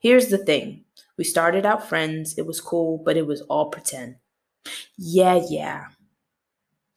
Here's 0.01 0.29
the 0.29 0.39
thing 0.39 0.85
we 1.17 1.25
started 1.25 1.65
out 1.65 1.89
friends. 1.89 2.37
It 2.39 2.47
was 2.47 2.61
cool, 2.61 2.99
but 3.05 3.17
it 3.17 3.27
was 3.27 3.41
all 3.43 3.71
pretend. 3.71 4.17
Yeah, 4.97 5.43
yeah. 5.49 5.87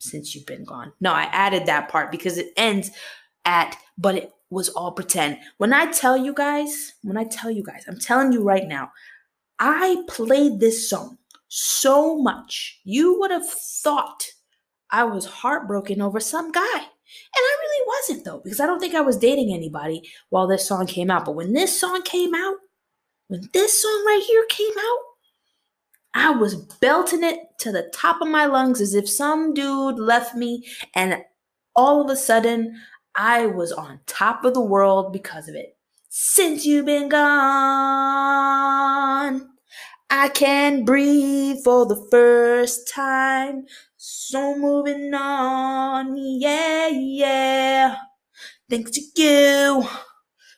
Since 0.02 0.34
you've 0.34 0.48
been 0.48 0.66
gone. 0.66 0.92
No, 1.00 1.14
I 1.14 1.24
added 1.32 1.68
that 1.68 1.90
part 1.90 2.12
because 2.12 2.38
it 2.40 2.54
ends 2.58 2.90
at, 3.46 3.78
but 3.98 4.16
it 4.16 4.32
was 4.50 4.70
all 4.70 4.92
pretend. 4.92 5.38
When 5.58 5.74
I 5.74 5.92
tell 5.92 6.18
you 6.18 6.34
guys, 6.34 6.94
when 7.04 7.18
I 7.18 7.24
tell 7.26 7.52
you 7.52 7.64
guys, 7.64 7.86
I'm 7.88 8.00
telling 8.00 8.34
you 8.34 8.44
right 8.44 8.68
now, 8.68 8.92
I 9.60 10.04
played 10.08 10.60
this 10.60 10.90
song 10.90 11.20
so 11.50 12.18
much. 12.18 12.80
You 12.84 13.20
would 13.20 13.30
have 13.30 13.48
thought 13.48 14.26
I 14.90 15.04
was 15.04 15.26
heartbroken 15.26 16.02
over 16.02 16.20
some 16.20 16.52
guy. 16.52 16.78
And 16.78 16.88
I 17.36 17.58
really 17.62 17.88
wasn't 17.88 18.26
though, 18.26 18.42
because 18.44 18.60
I 18.60 18.66
don't 18.66 18.80
think 18.80 18.96
I 18.96 19.02
was 19.02 19.18
dating 19.18 19.54
anybody 19.54 20.10
while 20.30 20.48
this 20.48 20.68
song 20.68 20.88
came 20.88 21.12
out. 21.12 21.26
But 21.26 21.36
when 21.36 21.54
this 21.54 21.80
song 21.80 22.02
came 22.04 22.34
out, 22.34 22.56
when 23.28 23.50
this 23.54 23.82
song 23.82 24.04
right 24.08 24.24
here 24.26 24.46
came 24.50 24.74
out, 24.78 25.00
I 26.14 26.32
was 26.32 26.56
belting 26.56 27.24
it 27.24 27.40
to 27.60 27.72
the 27.72 27.90
top 27.94 28.22
of 28.22 28.28
my 28.28 28.46
lungs 28.46 28.82
as 28.82 28.94
if 28.94 29.10
some 29.10 29.54
dude 29.54 29.98
left 29.98 30.36
me, 30.36 30.68
and 30.94 31.24
all 31.76 32.02
of 32.02 32.10
a 32.10 32.16
sudden, 32.16 32.80
I 33.16 33.48
was 33.48 33.72
on 33.72 34.00
top 34.08 34.46
of 34.46 34.54
the 34.54 34.62
world 34.62 35.14
because 35.14 35.48
of 35.48 35.56
it. 35.56 35.78
Since 36.10 36.66
you've 36.66 36.86
been 36.86 37.10
gone, 37.10 37.22
I 40.10 40.28
can 40.34 40.84
breathe 40.84 41.64
for 41.64 41.86
the 41.86 42.06
first 42.12 42.90
time. 42.90 43.66
So 43.96 44.58
moving 44.58 45.14
on, 45.14 46.18
yeah, 46.18 46.90
yeah. 46.90 47.96
Thanks 48.70 48.92
to 48.92 49.02
you, 49.16 49.88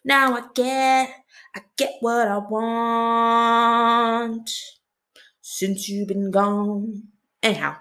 now 0.03 0.35
I 0.35 0.41
get, 0.55 1.09
I 1.55 1.61
get 1.77 1.93
what 1.99 2.27
I 2.27 2.37
want. 2.39 4.49
Since 5.53 5.87
you've 5.87 6.07
been 6.07 6.31
gone. 6.31 7.09
Anyhow, 7.43 7.75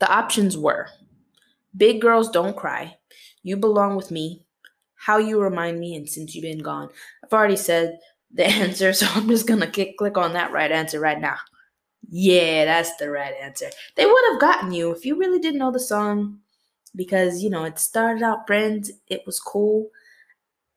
the 0.00 0.12
options 0.12 0.58
were 0.58 0.88
Big 1.76 2.00
Girls 2.00 2.28
Don't 2.28 2.56
Cry, 2.56 2.98
You 3.44 3.56
Belong 3.56 3.94
With 3.94 4.10
Me, 4.10 4.44
How 4.96 5.18
You 5.18 5.40
Remind 5.40 5.78
Me, 5.78 5.94
and 5.94 6.08
Since 6.08 6.34
You've 6.34 6.42
Been 6.42 6.58
Gone. 6.58 6.88
I've 7.22 7.32
already 7.32 7.54
said 7.54 8.00
the 8.32 8.44
answer, 8.64 8.92
so 8.92 9.06
I'm 9.14 9.28
just 9.28 9.46
gonna 9.46 9.70
click 9.70 10.18
on 10.18 10.32
that 10.32 10.50
right 10.50 10.72
answer 10.72 10.98
right 10.98 11.20
now. 11.20 11.36
Yeah, 12.10 12.64
that's 12.64 12.96
the 12.96 13.10
right 13.10 13.34
answer. 13.40 13.70
They 13.94 14.04
would 14.04 14.24
have 14.32 14.40
gotten 14.40 14.72
you 14.72 14.90
if 14.90 15.06
you 15.06 15.16
really 15.16 15.38
didn't 15.38 15.60
know 15.60 15.70
the 15.70 15.78
song 15.78 16.40
because, 16.96 17.44
you 17.44 17.48
know, 17.48 17.62
it 17.62 17.78
started 17.78 18.24
out 18.24 18.48
friends, 18.48 18.90
it 19.06 19.22
was 19.24 19.38
cool. 19.38 19.88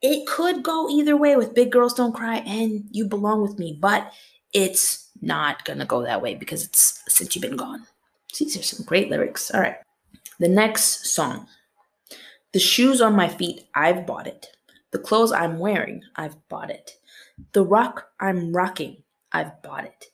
It 0.03 0.27
could 0.27 0.61
go 0.61 0.87
either 0.87 1.17
way 1.17 1.35
with 1.35 1.55
Big 1.55 1.71
Girls 1.71 1.95
Don't 1.95 2.13
Cry 2.13 2.43
and 2.45 2.83
You 2.91 3.07
Belong 3.07 3.41
With 3.41 3.57
Me, 3.57 3.75
but 3.81 4.13
it's 4.53 5.06
not 5.21 5.65
gonna 5.65 5.85
go 5.85 6.03
that 6.03 6.21
way 6.21 6.35
because 6.35 6.65
it's 6.65 7.03
since 7.07 7.35
you've 7.35 7.41
been 7.41 7.55
gone. 7.55 7.85
These 8.37 8.57
are 8.57 8.63
some 8.63 8.85
great 8.85 9.09
lyrics. 9.09 9.51
All 9.51 9.61
right. 9.61 9.77
The 10.39 10.49
next 10.49 11.07
song. 11.07 11.47
The 12.53 12.59
shoes 12.59 13.01
on 13.01 13.15
my 13.15 13.27
feet, 13.27 13.67
I've 13.75 14.05
bought 14.05 14.27
it. 14.27 14.47
The 14.91 14.99
clothes 14.99 15.31
I'm 15.31 15.59
wearing, 15.59 16.03
I've 16.15 16.35
bought 16.47 16.69
it. 16.69 16.93
The 17.53 17.63
rock 17.63 18.07
I'm 18.19 18.53
rocking, 18.53 19.03
I've 19.31 19.61
bought 19.61 19.85
it 19.85 20.05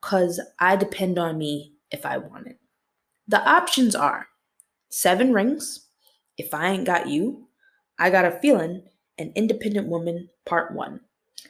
because 0.00 0.40
I 0.58 0.76
depend 0.76 1.18
on 1.18 1.38
me 1.38 1.74
if 1.90 2.06
I 2.06 2.18
want 2.18 2.46
it. 2.46 2.58
The 3.28 3.42
options 3.48 3.94
are 3.94 4.28
Seven 4.88 5.32
Rings, 5.32 5.86
If 6.36 6.52
I 6.52 6.70
Ain't 6.70 6.86
Got 6.86 7.08
You, 7.08 7.48
I 7.98 8.10
Got 8.10 8.24
a 8.24 8.38
Feeling, 8.40 8.82
an 9.18 9.32
Independent 9.34 9.88
Woman 9.88 10.28
Part 10.46 10.74
1. 10.74 11.00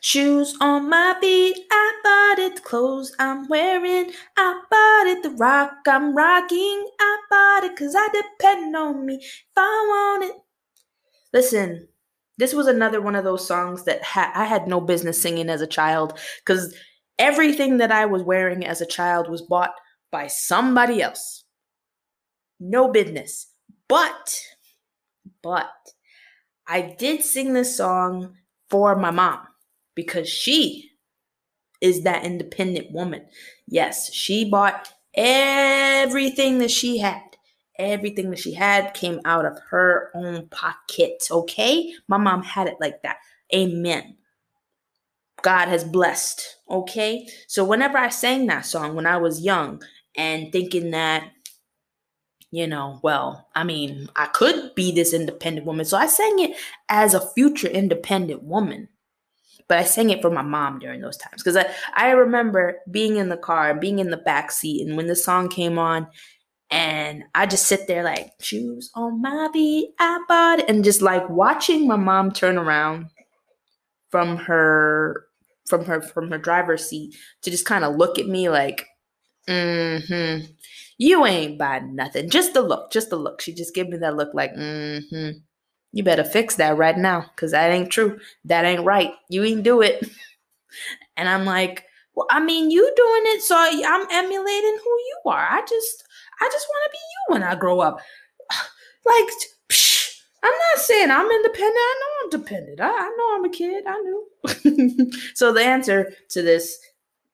Shoes 0.01 0.57
on 0.61 0.88
my 0.88 1.16
feet, 1.20 1.57
I 1.70 1.80
bought 2.02 2.38
it. 2.38 2.56
The 2.56 2.62
clothes 2.62 3.14
I'm 3.18 3.48
wearing, 3.48 4.12
I 4.36 4.60
bought 4.70 5.06
it. 5.06 5.22
The 5.22 5.30
rock 5.30 5.72
I'm 5.86 6.14
rocking, 6.14 6.90
I 7.00 7.18
bought 7.30 7.64
it. 7.64 7.76
Cause 7.76 7.94
I 7.96 8.08
depend 8.12 8.76
on 8.76 9.06
me 9.06 9.16
if 9.16 9.28
I 9.56 9.60
want 9.88 10.24
it. 10.24 10.36
Listen, 11.32 11.88
this 12.38 12.54
was 12.54 12.66
another 12.66 13.00
one 13.00 13.14
of 13.14 13.24
those 13.24 13.46
songs 13.46 13.84
that 13.84 14.02
ha- 14.02 14.32
I 14.34 14.44
had 14.44 14.66
no 14.66 14.80
business 14.80 15.20
singing 15.20 15.48
as 15.48 15.60
a 15.60 15.66
child. 15.66 16.18
Cause 16.44 16.74
Everything 17.20 17.76
that 17.76 17.92
I 17.92 18.06
was 18.06 18.22
wearing 18.22 18.64
as 18.64 18.80
a 18.80 18.86
child 18.86 19.28
was 19.28 19.42
bought 19.42 19.74
by 20.10 20.26
somebody 20.26 21.02
else. 21.02 21.44
No 22.58 22.88
business. 22.88 23.46
But, 23.88 24.40
but, 25.42 25.70
I 26.66 26.96
did 26.98 27.22
sing 27.22 27.52
this 27.52 27.76
song 27.76 28.36
for 28.70 28.96
my 28.96 29.10
mom 29.10 29.40
because 29.94 30.30
she 30.30 30.89
is 31.81 32.03
that 32.03 32.25
independent 32.25 32.90
woman. 32.93 33.25
Yes, 33.66 34.12
she 34.12 34.49
bought 34.49 34.93
everything 35.14 36.59
that 36.59 36.71
she 36.71 36.99
had. 36.99 37.23
Everything 37.79 38.29
that 38.31 38.38
she 38.38 38.53
had 38.53 38.93
came 38.93 39.21
out 39.25 39.47
of 39.47 39.59
her 39.71 40.11
own 40.14 40.49
pocket. 40.49 41.27
Okay? 41.31 41.95
My 42.09 42.19
mom 42.19 42.43
had 42.43 42.69
it 42.69 42.77
like 42.79 43.03
that. 43.03 43.16
Amen. 43.55 44.16
God 45.43 45.69
has 45.69 45.83
blessed. 45.83 46.59
Okay. 46.69 47.27
So 47.47 47.64
whenever 47.64 47.97
I 47.97 48.11
sang 48.11 48.47
that 48.47 48.66
song 48.66 48.95
when 48.95 49.07
I 49.07 49.16
was 49.16 49.40
young 49.40 49.83
and 50.14 50.53
thinking 50.53 50.90
that, 50.90 51.31
you 52.51 52.66
know, 52.66 53.01
well, 53.03 53.49
I 53.55 53.64
mean, 53.64 54.09
I 54.16 54.27
could 54.27 54.75
be 54.75 54.93
this 54.93 55.14
independent 55.14 55.66
woman. 55.66 55.85
So 55.85 55.97
I 55.97 56.07
sang 56.07 56.38
it 56.40 56.57
as 56.88 57.14
a 57.14 57.29
future 57.33 57.69
independent 57.69 58.43
woman. 58.43 58.88
But 59.70 59.78
I 59.78 59.85
sang 59.85 60.11
it 60.11 60.20
for 60.20 60.30
my 60.30 60.42
mom 60.42 60.80
during 60.80 61.00
those 61.00 61.16
times 61.16 61.44
because 61.44 61.56
I, 61.56 61.64
I 61.94 62.11
remember 62.11 62.80
being 62.90 63.18
in 63.18 63.28
the 63.28 63.37
car 63.37 63.70
and 63.70 63.80
being 63.80 64.00
in 64.00 64.11
the 64.11 64.16
back 64.16 64.50
seat. 64.50 64.85
And 64.85 64.96
when 64.96 65.06
the 65.06 65.14
song 65.14 65.48
came 65.48 65.78
on, 65.78 66.09
and 66.72 67.22
I 67.37 67.46
just 67.46 67.66
sit 67.66 67.87
there 67.87 68.02
like, 68.02 68.33
shoes 68.40 68.90
on 68.96 69.22
my 69.22 69.48
feet, 69.52 69.90
I 70.00 70.24
bought 70.26 70.59
it. 70.59 70.68
And 70.68 70.83
just 70.83 71.02
like 71.02 71.28
watching 71.30 71.87
my 71.87 71.94
mom 71.94 72.33
turn 72.33 72.59
around 72.59 73.06
from 74.09 74.37
her 74.38 75.26
from 75.68 75.85
her 75.85 76.02
from 76.02 76.33
her 76.33 76.38
driver's 76.38 76.88
seat 76.88 77.14
to 77.42 77.50
just 77.52 77.64
kind 77.64 77.85
of 77.85 77.94
look 77.94 78.18
at 78.18 78.26
me 78.26 78.48
like, 78.48 78.87
mm-hmm. 79.48 80.46
You 80.98 81.24
ain't 81.24 81.59
buying 81.59 81.94
nothing. 81.94 82.28
Just 82.28 82.54
the 82.54 82.61
look, 82.61 82.92
just 82.92 83.09
the 83.09 83.16
look. 83.16 83.40
She 83.40 83.54
just 83.54 83.72
gave 83.72 83.88
me 83.88 83.96
that 83.98 84.16
look 84.16 84.35
like, 84.35 84.52
mm-hmm. 84.52 85.38
You 85.92 86.05
better 86.05 86.24
fix 86.24 86.57
that 86.57 86.76
right 86.76 86.96
now, 86.96 87.26
because 87.35 87.50
that 87.50 87.70
ain't 87.70 87.90
true. 87.90 88.18
That 88.44 88.64
ain't 88.64 88.85
right. 88.85 89.12
You 89.29 89.44
ain't 89.44 89.62
do 89.64 89.83
it. 89.83 90.09
and 91.16 91.29
I'm 91.29 91.44
like, 91.44 91.85
well, 92.14 92.26
I 92.31 92.40
mean, 92.40 92.70
you 92.70 92.83
doing 92.96 93.22
it, 93.26 93.42
so 93.42 93.57
I'm 93.57 94.07
emulating 94.11 94.79
who 94.85 94.90
you 94.90 95.20
are. 95.26 95.46
I 95.50 95.61
just, 95.62 96.05
I 96.40 96.48
just 96.53 96.66
want 96.68 96.85
to 96.85 96.90
be 96.92 96.98
you 96.98 97.35
when 97.35 97.42
I 97.42 97.55
grow 97.55 97.81
up. 97.81 98.00
Like, 99.03 99.31
I'm 100.42 100.53
not 100.53 100.85
saying 100.85 101.11
I'm 101.11 101.31
independent. 101.31 101.74
I 101.74 102.00
know 102.00 102.24
I'm 102.24 102.40
dependent. 102.42 102.81
I, 102.81 102.88
I 102.88 103.14
know 103.16 103.35
I'm 103.35 103.44
a 103.46 103.48
kid. 103.48 103.85
I 103.87 103.98
knew. 103.98 105.12
so 105.35 105.53
the 105.55 105.62
answer 105.62 106.12
to 106.29 106.42
this 106.42 106.79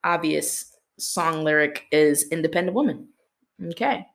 obvious 0.04 0.76
song 0.98 1.42
lyric 1.42 1.86
is 1.90 2.28
independent 2.30 2.76
woman. 2.76 3.08
Okay. 3.70 4.06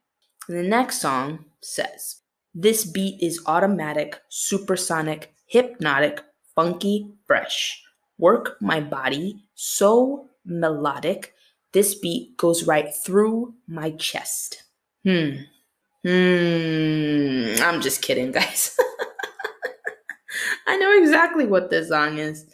The 0.47 0.63
next 0.63 1.01
song 1.01 1.45
says, 1.62 2.20
This 2.53 2.83
beat 2.85 3.21
is 3.21 3.41
automatic, 3.45 4.21
supersonic, 4.29 5.33
hypnotic, 5.45 6.21
funky, 6.55 7.13
fresh. 7.25 7.81
Work 8.17 8.57
my 8.61 8.81
body, 8.81 9.43
so 9.55 10.29
melodic. 10.45 11.33
This 11.71 11.95
beat 11.95 12.35
goes 12.37 12.63
right 12.63 12.93
through 12.93 13.53
my 13.67 13.91
chest. 13.91 14.63
Hmm. 15.03 15.43
Hmm. 16.05 17.55
I'm 17.61 17.79
just 17.81 18.01
kidding, 18.01 18.31
guys. 18.31 18.77
I 20.67 20.77
know 20.77 20.97
exactly 20.97 21.45
what 21.45 21.69
this 21.69 21.89
song 21.89 22.17
is. 22.17 22.45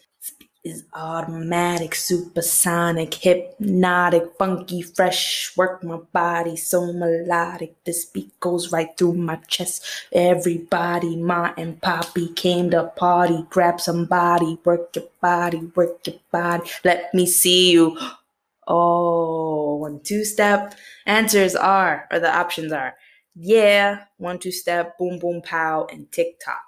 Is 0.67 0.84
automatic, 0.93 1.95
supersonic, 1.95 3.13
hypnotic, 3.13 4.25
funky, 4.38 4.82
fresh. 4.82 5.56
Work 5.56 5.84
my 5.84 5.99
body 6.12 6.58
so 6.58 6.91
melodic. 6.91 7.75
This 7.86 8.03
beat 8.03 8.38
goes 8.41 8.71
right 8.71 8.89
through 8.97 9.13
my 9.13 9.38
chest. 9.47 9.86
Everybody, 10.12 11.15
Ma 11.15 11.53
and 11.58 11.82
Poppy 11.82 12.34
came 12.34 12.69
to 12.71 12.84
party. 12.95 13.45
Grab 13.49 13.80
somebody, 13.80 14.60
work 14.65 14.95
your 14.95 15.06
body, 15.21 15.71
work 15.73 16.06
your 16.06 16.17
body. 16.32 16.69
Let 16.84 17.13
me 17.13 17.25
see 17.25 17.71
you. 17.71 17.97
Oh, 18.67 19.75
one 19.77 20.01
two 20.03 20.25
step. 20.25 20.75
Answers 21.06 21.56
are, 21.56 22.08
or 22.12 22.19
the 22.19 22.36
options 22.36 22.73
are 22.73 22.95
yeah, 23.39 24.06
one 24.17 24.39
two 24.39 24.51
step, 24.51 24.97
boom 24.97 25.19
boom 25.19 25.41
pow, 25.41 25.88
and 25.91 26.12
tick 26.12 26.39
tock. 26.43 26.65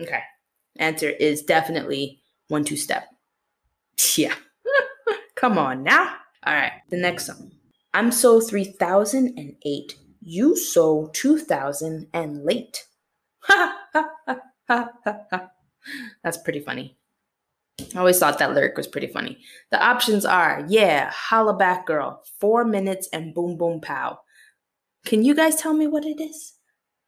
Okay. 0.00 0.22
Answer 0.76 1.08
is 1.10 1.42
definitely 1.42 2.20
one 2.48 2.64
two 2.64 2.76
step. 2.76 3.09
Yeah. 4.16 4.34
Come 5.36 5.58
on 5.58 5.82
now. 5.82 6.16
All 6.46 6.54
right. 6.54 6.72
The 6.90 6.96
next 6.96 7.26
song. 7.26 7.52
I'm 7.92 8.12
so 8.12 8.40
3008. 8.40 9.96
You 10.22 10.56
so 10.56 11.10
2000 11.12 12.06
and 12.12 12.44
late. 12.44 12.86
That's 14.68 16.38
pretty 16.44 16.60
funny. 16.60 16.96
I 17.94 17.98
always 17.98 18.18
thought 18.18 18.38
that 18.38 18.54
lyric 18.54 18.76
was 18.76 18.86
pretty 18.86 19.06
funny. 19.06 19.38
The 19.70 19.82
options 19.82 20.24
are 20.24 20.64
yeah, 20.68 21.10
holla 21.10 21.54
back 21.54 21.86
girl, 21.86 22.22
four 22.38 22.64
minutes 22.64 23.08
and 23.12 23.34
boom 23.34 23.56
boom 23.56 23.80
pow. 23.80 24.20
Can 25.06 25.24
you 25.24 25.34
guys 25.34 25.56
tell 25.56 25.72
me 25.72 25.86
what 25.86 26.04
it 26.04 26.20
is? 26.20 26.54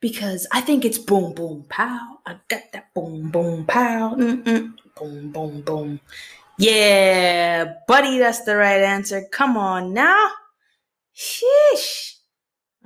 Because 0.01 0.49
I 0.51 0.61
think 0.61 0.85
it's 0.85 0.99
boom, 0.99 1.35
boom, 1.35 1.67
pow. 1.69 2.19
I 2.27 2.37
got 2.49 2.63
that 2.73 2.93
boom, 2.95 3.31
boom, 3.31 3.65
pow. 3.67 4.15
Mm-mm. 4.17 4.73
Boom, 4.97 5.31
boom, 5.31 5.61
boom. 5.61 6.01
Yeah, 6.59 7.75
buddy, 7.89 8.19
that's 8.19 8.45
the 8.45 8.57
right 8.57 8.83
answer. 8.83 9.25
Come 9.33 9.57
on 9.57 9.93
now. 9.93 10.31
Sheesh. 11.17 12.15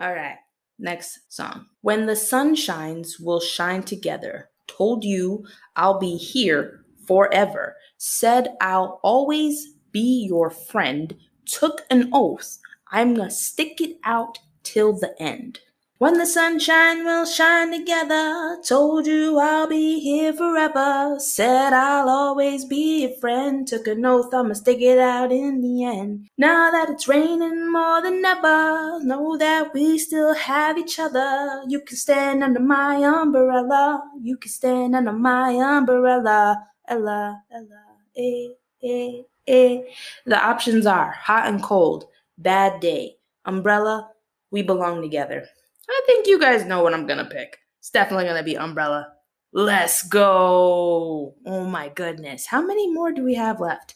All 0.01 0.13
right, 0.15 0.39
next 0.79 1.21
song. 1.29 1.67
When 1.83 2.07
the 2.07 2.17
sun 2.17 2.55
shines, 2.55 3.19
we'll 3.21 3.41
shine 3.41 3.83
together. 3.83 4.51
Told 4.67 5.05
you 5.05 5.47
I'll 5.77 5.99
be 5.99 6.17
here 6.17 6.85
forever. 7.07 7.77
Said 7.99 8.49
I'll 8.61 9.01
always 9.03 9.75
be 9.93 10.27
your 10.29 10.51
friend. 10.51 11.17
Took 11.47 11.83
an 11.91 12.11
oath. 12.13 12.59
I'm 12.91 13.15
gonna 13.15 13.31
stick 13.31 13.81
it 13.81 13.99
out 14.05 14.39
till 14.63 14.93
the 14.93 15.15
end. 15.23 15.61
When 15.99 16.19
the 16.19 16.27
sunshine 16.27 17.07
will 17.07 17.25
shine 17.25 17.73
together, 17.73 18.59
told 18.63 19.07
you 19.07 19.39
I'll 19.39 19.67
be 19.67 19.99
here 19.99 20.31
forever. 20.35 21.19
Said 21.19 21.73
I'll 21.73 22.11
always 22.11 22.67
be 22.67 23.07
a 23.07 23.19
friend. 23.19 23.67
Took 23.67 23.87
an 23.87 24.05
oath 24.05 24.35
I'ma 24.35 24.53
stick 24.53 24.83
it 24.83 24.99
out 24.99 25.33
in 25.33 25.63
the 25.63 25.85
end. 25.85 26.29
Now 26.37 26.71
that 26.71 26.91
it's 26.91 27.09
raining 27.09 27.73
more 27.73 28.03
than 28.03 28.23
ever, 28.23 29.03
know 29.05 29.39
that 29.39 29.73
we 29.73 29.97
still 29.97 30.35
have 30.35 30.77
each 30.77 30.99
other. 30.99 31.63
You 31.67 31.81
can 31.81 31.97
stand 31.97 32.45
under 32.45 32.61
my 32.61 32.97
umbrella. 32.97 34.03
You 34.21 34.37
can 34.37 34.51
stand 34.51 34.95
under 34.95 35.13
my 35.13 35.53
umbrella. 35.53 36.63
Ella, 36.87 37.43
Ella, 37.51 37.85
eh, 38.15 38.49
eh, 38.83 39.23
eh. 39.47 39.81
The 40.27 40.45
options 40.45 40.85
are 40.85 41.11
hot 41.13 41.47
and 41.47 41.63
cold, 41.63 42.05
bad 42.37 42.81
day, 42.81 43.17
umbrella, 43.47 44.11
we 44.51 44.61
belong 44.61 45.01
together. 45.01 45.49
I 45.89 46.03
think 46.07 46.27
you 46.27 46.39
guys 46.41 46.65
know 46.65 46.83
what 46.83 46.95
I'm 46.95 47.07
gonna 47.07 47.25
pick. 47.25 47.59
It's 47.81 47.91
definitely 47.91 48.25
gonna 48.27 48.43
be 48.43 48.57
Umbrella. 48.57 49.13
Let's 49.53 50.03
go. 50.03 51.35
Oh 51.47 51.65
my 51.65 51.89
goodness. 51.91 52.47
How 52.47 52.61
many 52.61 52.93
more 52.93 53.13
do 53.13 53.23
we 53.25 53.35
have 53.35 53.61
left? 53.61 53.95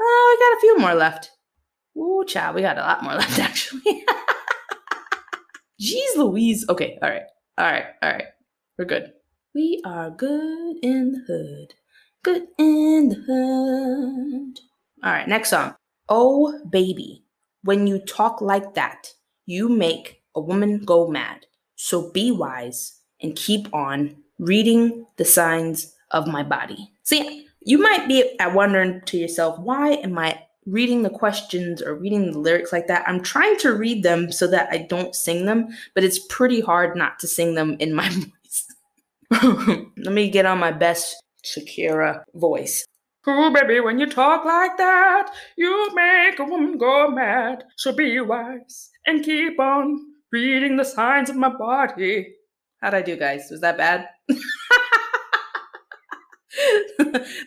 Oh, 0.00 0.36
we 0.38 0.44
got 0.44 0.58
a 0.58 0.60
few 0.60 0.78
more 0.78 0.94
left. 0.94 1.30
Ooh, 1.96 2.24
child, 2.26 2.56
we 2.56 2.62
got 2.62 2.78
a 2.78 2.80
lot 2.80 3.02
more 3.02 3.14
left 3.16 3.38
actually. 3.38 4.04
Jeez 5.80 6.16
Louise. 6.16 6.64
Okay, 6.68 6.98
all 7.02 7.10
right. 7.10 7.24
All 7.58 7.66
right, 7.66 7.86
all 8.02 8.12
right. 8.12 8.24
We're 8.78 8.84
good. 8.84 9.12
We 9.54 9.80
are 9.84 10.10
good 10.10 10.76
in 10.82 11.12
the 11.12 11.20
hood. 11.26 11.74
Good 12.24 12.48
in 12.58 13.10
the 13.10 13.16
hood. 13.16 14.60
All 15.04 15.12
right, 15.12 15.28
next 15.28 15.50
song. 15.50 15.76
Oh, 16.08 16.58
baby, 16.70 17.24
when 17.62 17.86
you 17.86 17.98
talk 17.98 18.40
like 18.40 18.74
that, 18.74 19.12
you 19.46 19.68
make 19.68 20.22
a 20.34 20.40
woman 20.40 20.84
go 20.84 21.08
mad. 21.08 21.46
So 21.76 22.10
be 22.10 22.30
wise 22.30 23.00
and 23.20 23.36
keep 23.36 23.72
on 23.74 24.16
reading 24.38 25.06
the 25.16 25.24
signs 25.24 25.94
of 26.10 26.26
my 26.26 26.42
body. 26.42 26.90
See, 27.02 27.46
you 27.60 27.78
might 27.78 28.06
be 28.08 28.36
wondering 28.40 29.00
to 29.06 29.16
yourself, 29.16 29.58
why 29.58 29.92
am 29.92 30.18
I 30.18 30.40
reading 30.66 31.02
the 31.02 31.10
questions 31.10 31.82
or 31.82 31.94
reading 31.94 32.32
the 32.32 32.38
lyrics 32.38 32.72
like 32.72 32.86
that? 32.88 33.04
I'm 33.08 33.22
trying 33.22 33.56
to 33.58 33.74
read 33.74 34.02
them 34.02 34.30
so 34.30 34.46
that 34.48 34.68
I 34.70 34.78
don't 34.78 35.14
sing 35.14 35.46
them, 35.46 35.68
but 35.94 36.04
it's 36.04 36.26
pretty 36.28 36.60
hard 36.60 36.96
not 36.96 37.18
to 37.20 37.26
sing 37.26 37.54
them 37.54 37.76
in 37.78 37.94
my 37.94 38.08
voice. 39.30 39.92
Let 39.96 40.12
me 40.12 40.30
get 40.30 40.46
on 40.46 40.58
my 40.58 40.72
best 40.72 41.22
Shakira 41.44 42.22
voice. 42.34 42.84
Oh, 43.26 43.50
baby, 43.50 43.80
when 43.80 43.98
you 43.98 44.06
talk 44.06 44.44
like 44.44 44.76
that, 44.76 45.32
you 45.56 45.94
make 45.94 46.38
a 46.38 46.44
woman 46.44 46.76
go 46.76 47.10
mad. 47.10 47.64
So 47.76 47.92
be 47.92 48.20
wise 48.20 48.90
and 49.06 49.24
keep 49.24 49.58
on 49.58 50.13
reading 50.34 50.76
the 50.76 50.84
signs 50.84 51.30
of 51.30 51.36
my 51.36 51.48
body. 51.48 52.34
How'd 52.82 52.92
I 52.92 53.02
do, 53.02 53.14
guys? 53.16 53.46
Was 53.52 53.60
that 53.60 53.78
bad? 53.78 54.08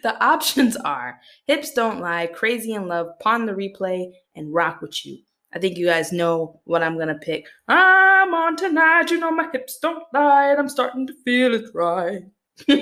the 0.04 0.16
options 0.22 0.78
are 0.78 1.20
Hips 1.48 1.74
Don't 1.74 2.00
Lie, 2.00 2.28
Crazy 2.28 2.72
in 2.76 2.88
Love, 2.88 3.08
Pon 3.20 3.46
de 3.46 3.54
Replay, 3.54 4.14
and 4.36 4.54
Rock 4.54 4.82
With 4.82 5.06
You. 5.06 5.18
I 5.54 5.60
think 5.60 5.78
you 5.78 5.86
guys 5.86 6.14
know 6.14 6.62
what 6.64 6.82
I'm 6.82 6.98
gonna 6.98 7.20
pick. 7.20 7.48
I'm 7.68 8.34
on 8.34 8.56
tonight, 8.56 9.12
you 9.12 9.20
know 9.20 9.32
my 9.32 9.50
hips 9.52 9.80
don't 9.80 10.06
lie, 10.14 10.52
and 10.52 10.60
I'm 10.60 10.70
starting 10.70 11.06
to 11.08 11.14
feel 11.26 11.56
it 11.56 11.66
right. 11.74 12.22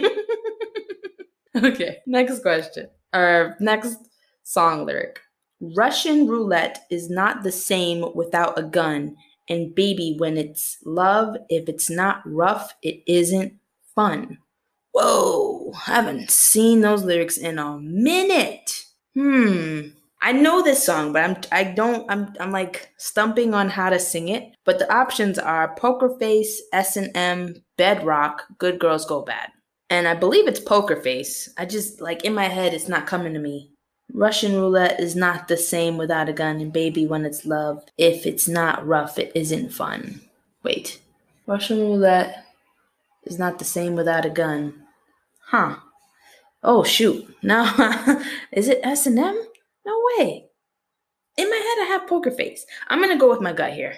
okay, 1.63 1.97
next 2.05 2.43
question. 2.43 2.89
Or 3.11 3.57
next 3.59 3.97
song 4.43 4.85
lyric. 4.85 5.19
Russian 5.61 6.27
roulette 6.27 6.85
is 6.91 7.09
not 7.09 7.41
the 7.41 7.51
same 7.51 8.13
without 8.13 8.59
a 8.59 8.63
gun 8.63 9.15
and 9.47 9.75
baby, 9.75 10.15
when 10.17 10.37
it's 10.37 10.77
love, 10.85 11.35
if 11.49 11.69
it's 11.69 11.89
not 11.89 12.21
rough, 12.25 12.73
it 12.81 13.03
isn't 13.07 13.53
fun. 13.93 14.39
Whoa, 14.91 15.73
I 15.87 15.91
haven't 15.91 16.31
seen 16.31 16.81
those 16.81 17.03
lyrics 17.03 17.37
in 17.37 17.59
a 17.59 17.77
minute. 17.77 18.85
Hmm. 19.13 19.89
I 20.21 20.31
know 20.31 20.63
this 20.63 20.83
song, 20.83 21.13
but 21.13 21.23
I'm 21.23 21.37
I 21.51 21.63
don't 21.63 22.09
I'm 22.09 22.33
I'm 22.39 22.51
like 22.51 22.89
stumping 22.97 23.53
on 23.53 23.69
how 23.69 23.89
to 23.89 23.99
sing 23.99 24.29
it. 24.29 24.55
But 24.63 24.79
the 24.79 24.91
options 24.91 25.37
are 25.37 25.75
Poker 25.75 26.17
Face, 26.17 26.61
S 26.73 26.97
and 26.97 27.11
M, 27.15 27.55
Bedrock, 27.77 28.43
Good 28.57 28.79
Girls 28.79 29.05
Go 29.05 29.21
Bad. 29.21 29.49
And 29.89 30.07
I 30.07 30.15
believe 30.15 30.47
it's 30.47 30.59
Poker 30.59 30.95
Face. 30.95 31.47
I 31.57 31.65
just 31.65 32.01
like 32.01 32.23
in 32.25 32.33
my 32.33 32.45
head 32.45 32.73
it's 32.73 32.87
not 32.87 33.05
coming 33.05 33.33
to 33.33 33.39
me. 33.39 33.74
Russian 34.13 34.55
roulette 34.55 34.99
is 34.99 35.15
not 35.15 35.47
the 35.47 35.57
same 35.57 35.97
without 35.97 36.29
a 36.29 36.33
gun, 36.33 36.61
and 36.61 36.71
baby, 36.71 37.05
when 37.05 37.25
it's 37.25 37.45
love, 37.45 37.83
if 37.97 38.25
it's 38.25 38.47
not 38.47 38.85
rough, 38.85 39.17
it 39.19 39.31
isn't 39.35 39.73
fun. 39.73 40.21
Wait. 40.63 40.99
Russian 41.47 41.79
roulette 41.79 42.45
is 43.23 43.37
not 43.37 43.59
the 43.59 43.65
same 43.65 43.95
without 43.95 44.25
a 44.25 44.29
gun. 44.29 44.73
Huh. 45.41 45.77
Oh 46.63 46.83
shoot. 46.83 47.23
Now 47.43 47.65
is 48.51 48.67
it 48.67 48.79
S 48.83 49.05
and 49.05 49.19
M? 49.19 49.39
No 49.85 50.01
way. 50.17 50.47
In 51.37 51.49
my 51.49 51.55
head 51.55 51.83
I 51.83 51.89
have 51.91 52.07
poker 52.07 52.31
face. 52.31 52.65
I'm 52.87 52.99
gonna 52.99 53.17
go 53.17 53.29
with 53.29 53.41
my 53.41 53.53
gut 53.53 53.73
here. 53.73 53.95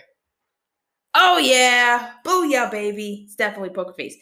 Oh 1.16 1.38
yeah. 1.38 2.14
Booyah, 2.26 2.70
baby. 2.70 3.24
It's 3.26 3.36
definitely 3.36 3.70
poker 3.70 3.94
face. 3.94 4.18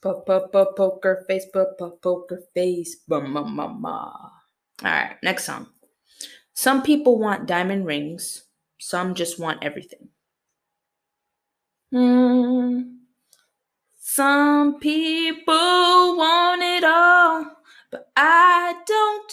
Poker 0.00 1.24
face, 1.26 1.46
poker 1.52 2.40
face. 2.54 2.96
Bum 3.08 3.34
bum 3.34 3.56
bum 3.56 3.82
bum. 3.82 4.37
All 4.84 4.90
right, 4.90 5.16
next 5.22 5.44
song. 5.44 5.66
Some 6.54 6.82
people 6.82 7.18
want 7.18 7.46
diamond 7.46 7.84
rings, 7.84 8.44
some 8.78 9.14
just 9.14 9.38
want 9.38 9.64
everything. 9.64 10.08
Mm. 11.92 12.96
Some 13.98 14.78
people 14.78 16.16
want 16.16 16.62
it 16.62 16.84
all, 16.84 17.46
but 17.90 18.08
I 18.16 18.74
don't 18.86 19.32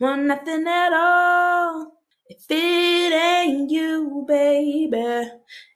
want 0.00 0.22
nothing 0.22 0.66
at 0.66 0.92
all. 0.92 1.92
If 2.28 2.44
it 2.48 3.12
ain't 3.12 3.70
you, 3.70 4.24
baby, 4.26 5.28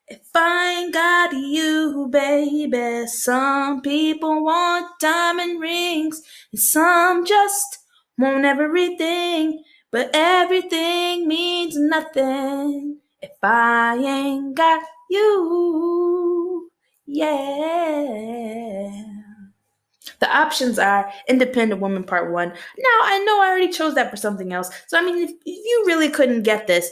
if 0.08 0.28
I 0.34 0.80
ain't 0.80 0.94
got 0.94 1.32
you, 1.32 2.08
baby, 2.10 3.06
some 3.08 3.82
people 3.82 4.44
want 4.44 4.98
diamond 5.00 5.60
rings, 5.60 6.22
and 6.52 6.60
some 6.60 7.24
just 7.24 7.78
want 8.18 8.44
everything, 8.44 9.62
but 9.90 10.10
everything 10.14 11.28
means 11.28 11.76
nothing 11.76 12.98
if 13.20 13.32
I 13.42 13.96
ain't 13.96 14.56
got 14.56 14.82
you. 15.10 16.70
Yeah. 17.06 19.04
The 20.20 20.34
options 20.34 20.78
are 20.78 21.12
Independent 21.28 21.80
Woman 21.80 22.04
Part 22.04 22.32
1. 22.32 22.48
Now, 22.48 22.54
I 23.02 23.22
know 23.26 23.42
I 23.42 23.48
already 23.48 23.70
chose 23.70 23.94
that 23.94 24.10
for 24.10 24.16
something 24.16 24.52
else. 24.52 24.70
So, 24.86 24.98
I 24.98 25.04
mean, 25.04 25.18
if, 25.18 25.30
if 25.30 25.36
you 25.44 25.84
really 25.86 26.08
couldn't 26.08 26.42
get 26.42 26.66
this, 26.66 26.90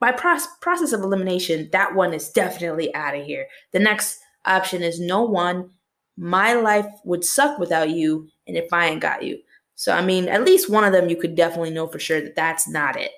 by 0.00 0.12
process 0.12 0.92
of 0.92 1.00
elimination, 1.00 1.68
that 1.72 1.94
one 1.94 2.12
is 2.12 2.30
definitely 2.30 2.94
out 2.94 3.16
of 3.16 3.24
here. 3.24 3.46
The 3.72 3.78
next 3.78 4.18
option 4.44 4.82
is 4.82 5.00
No 5.00 5.22
One. 5.22 5.70
My 6.16 6.54
life 6.54 6.86
would 7.04 7.24
suck 7.24 7.58
without 7.58 7.90
you, 7.90 8.28
and 8.46 8.56
if 8.56 8.72
I 8.72 8.88
ain't 8.88 9.00
got 9.00 9.22
you. 9.22 9.38
So, 9.76 9.92
I 9.92 10.02
mean, 10.04 10.28
at 10.28 10.44
least 10.44 10.70
one 10.70 10.84
of 10.84 10.92
them 10.92 11.08
you 11.08 11.16
could 11.16 11.34
definitely 11.34 11.70
know 11.70 11.86
for 11.86 11.98
sure 11.98 12.20
that 12.20 12.36
that's 12.36 12.68
not 12.68 12.96
it. 12.96 13.10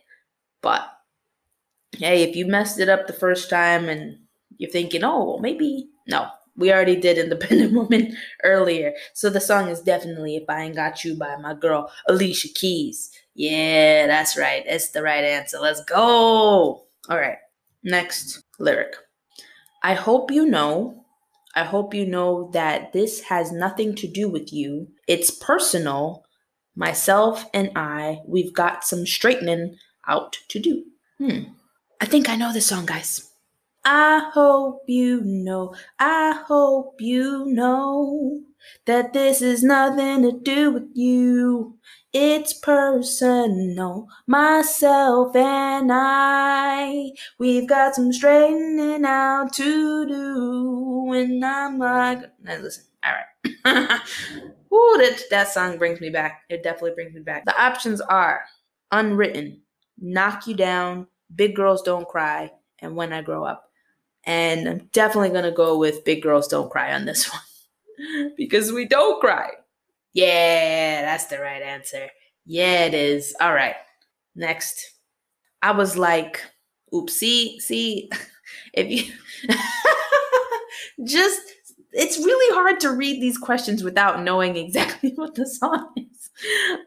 But 0.62 0.82
hey, 1.92 2.22
if 2.22 2.36
you 2.36 2.46
messed 2.46 2.80
it 2.80 2.88
up 2.88 3.06
the 3.06 3.12
first 3.12 3.50
time 3.50 3.88
and 3.88 4.18
you're 4.58 4.70
thinking, 4.70 5.04
oh, 5.04 5.24
well, 5.24 5.38
maybe, 5.38 5.88
no, 6.08 6.28
we 6.56 6.72
already 6.72 6.96
did 6.96 7.18
Independent 7.18 7.72
Woman 7.74 8.16
earlier. 8.42 8.94
So 9.14 9.30
the 9.30 9.40
song 9.40 9.68
is 9.68 9.80
definitely 9.80 10.36
If 10.36 10.44
I 10.48 10.62
Ain't 10.62 10.76
Got 10.76 11.04
You 11.04 11.16
by 11.16 11.36
my 11.36 11.54
girl, 11.54 11.90
Alicia 12.08 12.48
Keys. 12.54 13.10
Yeah, 13.34 14.06
that's 14.06 14.36
right. 14.36 14.62
It's 14.66 14.88
the 14.88 15.02
right 15.02 15.24
answer. 15.24 15.58
Let's 15.58 15.84
go. 15.84 16.86
All 17.08 17.18
right. 17.18 17.38
Next 17.82 18.42
lyric. 18.58 18.96
I 19.82 19.94
hope 19.94 20.30
you 20.30 20.46
know. 20.46 21.04
I 21.54 21.64
hope 21.64 21.94
you 21.94 22.06
know 22.06 22.50
that 22.52 22.92
this 22.92 23.22
has 23.22 23.52
nothing 23.52 23.94
to 23.96 24.06
do 24.06 24.28
with 24.28 24.52
you. 24.52 24.88
It's 25.06 25.30
personal 25.30 26.25
myself 26.76 27.46
and 27.52 27.70
I, 27.74 28.20
we've 28.26 28.52
got 28.52 28.84
some 28.84 29.06
straightening 29.06 29.78
out 30.06 30.38
to 30.48 30.60
do. 30.60 30.84
Hmm. 31.18 31.40
I 32.00 32.04
think 32.04 32.28
I 32.28 32.36
know 32.36 32.52
this 32.52 32.66
song, 32.66 32.86
guys. 32.86 33.30
I 33.84 34.30
hope 34.34 34.82
you 34.88 35.20
know, 35.22 35.74
I 35.98 36.42
hope 36.46 36.96
you 37.00 37.46
know 37.46 38.42
that 38.84 39.12
this 39.12 39.40
is 39.40 39.62
nothing 39.62 40.22
to 40.22 40.32
do 40.32 40.72
with 40.72 40.88
you. 40.94 41.78
It's 42.12 42.52
personal. 42.52 44.08
Myself 44.26 45.36
and 45.36 45.90
I, 45.92 47.12
we've 47.38 47.68
got 47.68 47.94
some 47.94 48.12
straightening 48.12 49.04
out 49.04 49.52
to 49.54 50.06
do. 50.06 51.12
And 51.12 51.44
I'm 51.44 51.78
like, 51.78 52.22
now 52.42 52.58
listen, 52.58 52.84
all 53.04 53.12
right. 53.64 54.00
Ooh, 54.76 54.98
that, 54.98 55.22
that 55.30 55.48
song 55.48 55.78
brings 55.78 56.00
me 56.00 56.10
back. 56.10 56.42
It 56.50 56.62
definitely 56.62 56.94
brings 56.94 57.14
me 57.14 57.20
back. 57.20 57.44
The 57.46 57.60
options 57.60 58.00
are 58.02 58.42
Unwritten, 58.92 59.62
Knock 59.98 60.46
You 60.46 60.54
Down, 60.54 61.06
Big 61.34 61.56
Girls 61.56 61.82
Don't 61.82 62.06
Cry, 62.06 62.50
and 62.80 62.94
When 62.94 63.12
I 63.12 63.22
Grow 63.22 63.44
Up. 63.44 63.64
And 64.24 64.68
I'm 64.68 64.90
definitely 64.92 65.30
going 65.30 65.44
to 65.44 65.52
go 65.52 65.78
with 65.78 66.04
Big 66.04 66.22
Girls 66.22 66.48
Don't 66.48 66.70
Cry 66.70 66.94
on 66.94 67.06
this 67.06 67.32
one 67.98 68.32
because 68.36 68.72
we 68.72 68.86
don't 68.86 69.20
cry. 69.20 69.50
Yeah, 70.12 71.02
that's 71.02 71.26
the 71.26 71.38
right 71.38 71.62
answer. 71.62 72.08
Yeah, 72.44 72.84
it 72.84 72.94
is. 72.94 73.34
All 73.40 73.54
right. 73.54 73.76
Next. 74.34 74.92
I 75.62 75.72
was 75.72 75.96
like, 75.96 76.42
oops, 76.94 77.14
see, 77.14 77.58
see, 77.60 78.10
if 78.74 78.88
you 78.90 79.12
just 81.06 81.40
it's 81.96 82.18
really 82.18 82.54
hard 82.54 82.78
to 82.80 82.90
read 82.92 83.22
these 83.22 83.38
questions 83.38 83.82
without 83.82 84.22
knowing 84.22 84.56
exactly 84.56 85.12
what 85.14 85.34
the 85.34 85.46
song 85.46 85.92
is. 85.96 86.30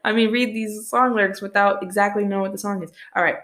I 0.04 0.12
mean, 0.12 0.30
read 0.30 0.54
these 0.54 0.88
song 0.88 1.14
lyrics 1.14 1.40
without 1.40 1.82
exactly 1.82 2.24
knowing 2.24 2.42
what 2.42 2.52
the 2.52 2.58
song 2.58 2.82
is. 2.82 2.92
All 3.16 3.22
right. 3.22 3.38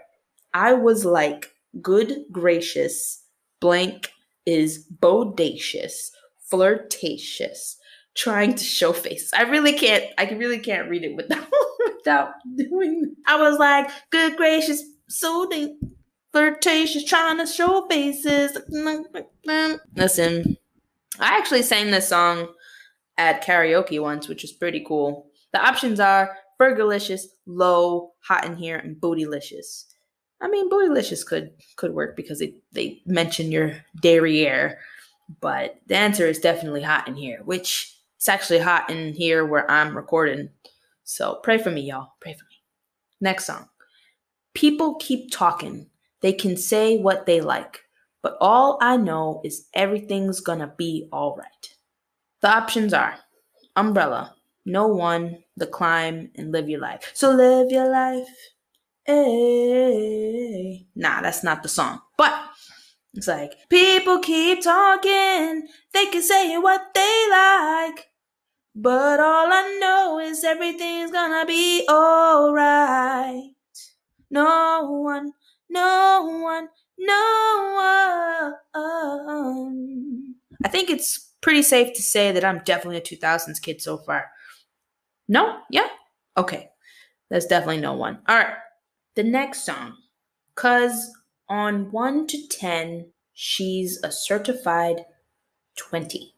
I 0.53 0.73
was 0.73 1.03
like, 1.03 1.53
good 1.81 2.23
gracious, 2.31 3.21
blank 3.59 4.11
is 4.45 4.87
bodacious, 4.99 6.11
flirtatious, 6.49 7.75
trying 8.15 8.55
to 8.55 8.63
show 8.63 8.93
face. 8.93 9.31
I 9.33 9.43
really 9.43 9.73
can't, 9.73 10.05
I 10.17 10.23
really 10.31 10.59
can't 10.59 10.89
read 10.89 11.03
it 11.03 11.15
without, 11.17 11.47
without 11.97 12.29
doing 12.55 13.13
I 13.27 13.37
was 13.37 13.59
like, 13.59 13.89
good 14.09 14.37
gracious, 14.37 14.81
so 15.09 15.49
flirtatious, 16.31 17.03
trying 17.03 17.37
to 17.39 17.45
show 17.45 17.85
faces. 17.89 18.57
Listen, 19.95 20.57
I 21.19 21.37
actually 21.37 21.63
sang 21.63 21.91
this 21.91 22.09
song 22.09 22.47
at 23.17 23.43
karaoke 23.43 24.01
once, 24.01 24.27
which 24.27 24.43
is 24.43 24.51
pretty 24.51 24.83
cool. 24.87 25.27
The 25.53 25.65
options 25.65 25.99
are 25.99 26.37
Fergalicious, 26.59 27.21
Low, 27.45 28.11
Hot 28.21 28.45
in 28.45 28.55
Here, 28.55 28.77
and 28.77 28.95
Bootylicious. 28.97 29.85
I 30.41 30.47
mean, 30.47 30.69
Bootylicious 30.69 31.25
could 31.25 31.51
could 31.77 31.93
work 31.93 32.15
because 32.15 32.39
they, 32.39 32.55
they 32.73 33.01
mention 33.05 33.51
your 33.51 33.77
derriere, 34.01 34.79
but 35.41 35.79
the 35.87 35.95
answer 35.95 36.27
is 36.27 36.39
definitely 36.39 36.83
Hot 36.83 37.07
in 37.07 37.15
Here, 37.15 37.41
which 37.43 37.97
it's 38.17 38.27
actually 38.27 38.59
hot 38.59 38.89
in 38.89 39.13
here 39.13 39.45
where 39.45 39.69
I'm 39.69 39.95
recording. 39.95 40.49
So 41.03 41.39
pray 41.43 41.59
for 41.59 41.69
me, 41.69 41.81
y'all. 41.81 42.13
Pray 42.19 42.33
for 42.33 42.45
me. 42.45 42.55
Next 43.21 43.45
song. 43.45 43.69
People 44.55 44.95
keep 44.95 45.31
talking. 45.31 45.89
They 46.21 46.33
can 46.33 46.57
say 46.57 46.97
what 46.97 47.27
they 47.27 47.41
like. 47.41 47.83
But 48.21 48.37
all 48.41 48.77
I 48.81 48.97
know 48.97 49.41
is 49.43 49.67
everything's 49.73 50.39
gonna 50.39 50.73
be 50.77 51.07
alright. 51.13 51.75
The 52.41 52.49
options 52.49 52.93
are 52.93 53.15
umbrella, 53.75 54.35
no 54.65 54.87
one, 54.87 55.43
the 55.55 55.67
climb, 55.67 56.31
and 56.35 56.51
live 56.51 56.69
your 56.69 56.81
life. 56.81 57.11
So 57.13 57.31
live 57.31 57.71
your 57.71 57.89
life. 57.89 58.27
Hey. 59.05 60.85
Nah, 60.95 61.21
that's 61.21 61.43
not 61.43 61.63
the 61.63 61.69
song. 61.69 62.01
But 62.17 62.33
it's 63.13 63.27
like 63.27 63.53
people 63.69 64.19
keep 64.19 64.61
talking, 64.61 65.67
they 65.93 66.05
can 66.07 66.21
say 66.21 66.57
what 66.57 66.93
they 66.93 67.27
like. 67.31 68.07
But 68.75 69.19
all 69.19 69.47
I 69.51 69.77
know 69.79 70.19
is 70.19 70.43
everything's 70.43 71.11
gonna 71.11 71.45
be 71.45 71.87
alright. 71.89 73.53
No 74.29 75.01
one, 75.03 75.31
no 75.69 76.39
one, 76.43 76.69
no 76.97 78.53
one. 78.73 80.35
I 80.63 80.69
think 80.69 80.89
it's 80.89 81.33
pretty 81.41 81.61
safe 81.61 81.93
to 81.95 82.01
say 82.01 82.31
that 82.31 82.43
I'm 82.43 82.61
definitely 82.65 82.97
a 82.97 83.01
2000s 83.01 83.61
kid 83.61 83.81
so 83.81 83.97
far. 83.97 84.29
No? 85.27 85.59
Yeah? 85.69 85.87
Okay. 86.35 86.69
That's 87.29 87.45
definitely 87.45 87.81
no 87.81 87.93
one. 87.93 88.19
All 88.27 88.37
right. 88.37 88.55
The 89.15 89.23
next 89.23 89.65
song. 89.65 89.93
Cuz 90.55 91.11
on 91.49 91.91
1 91.91 92.27
to 92.27 92.47
10, 92.47 93.11
she's 93.33 94.01
a 94.03 94.11
certified 94.11 95.05
20. 95.75 96.33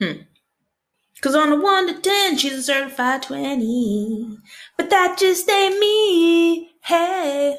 Hmm. 0.00 0.22
Cause 1.20 1.34
on 1.34 1.52
a 1.52 1.56
1 1.56 1.86
to 1.86 2.00
10, 2.00 2.36
she's 2.36 2.52
a 2.52 2.62
certified 2.62 3.22
20. 3.22 4.38
But 4.76 4.90
that 4.90 5.16
just 5.18 5.48
ain't 5.50 5.78
me. 5.78 6.72
Hey. 6.82 7.58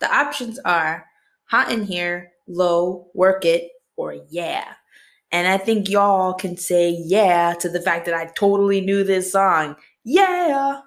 The 0.00 0.12
options 0.12 0.58
are 0.60 1.06
hot 1.46 1.70
in 1.70 1.84
here, 1.84 2.32
low, 2.46 3.08
work 3.14 3.44
it, 3.44 3.70
or 3.96 4.16
yeah. 4.28 4.74
And 5.32 5.48
I 5.48 5.58
think 5.58 5.88
y'all 5.88 6.32
can 6.34 6.56
say 6.56 6.90
yeah 6.90 7.54
to 7.60 7.68
the 7.68 7.80
fact 7.80 8.06
that 8.06 8.14
I 8.14 8.26
totally 8.36 8.80
knew 8.80 9.02
this 9.02 9.32
song. 9.32 9.76
Yeah. 10.04 10.80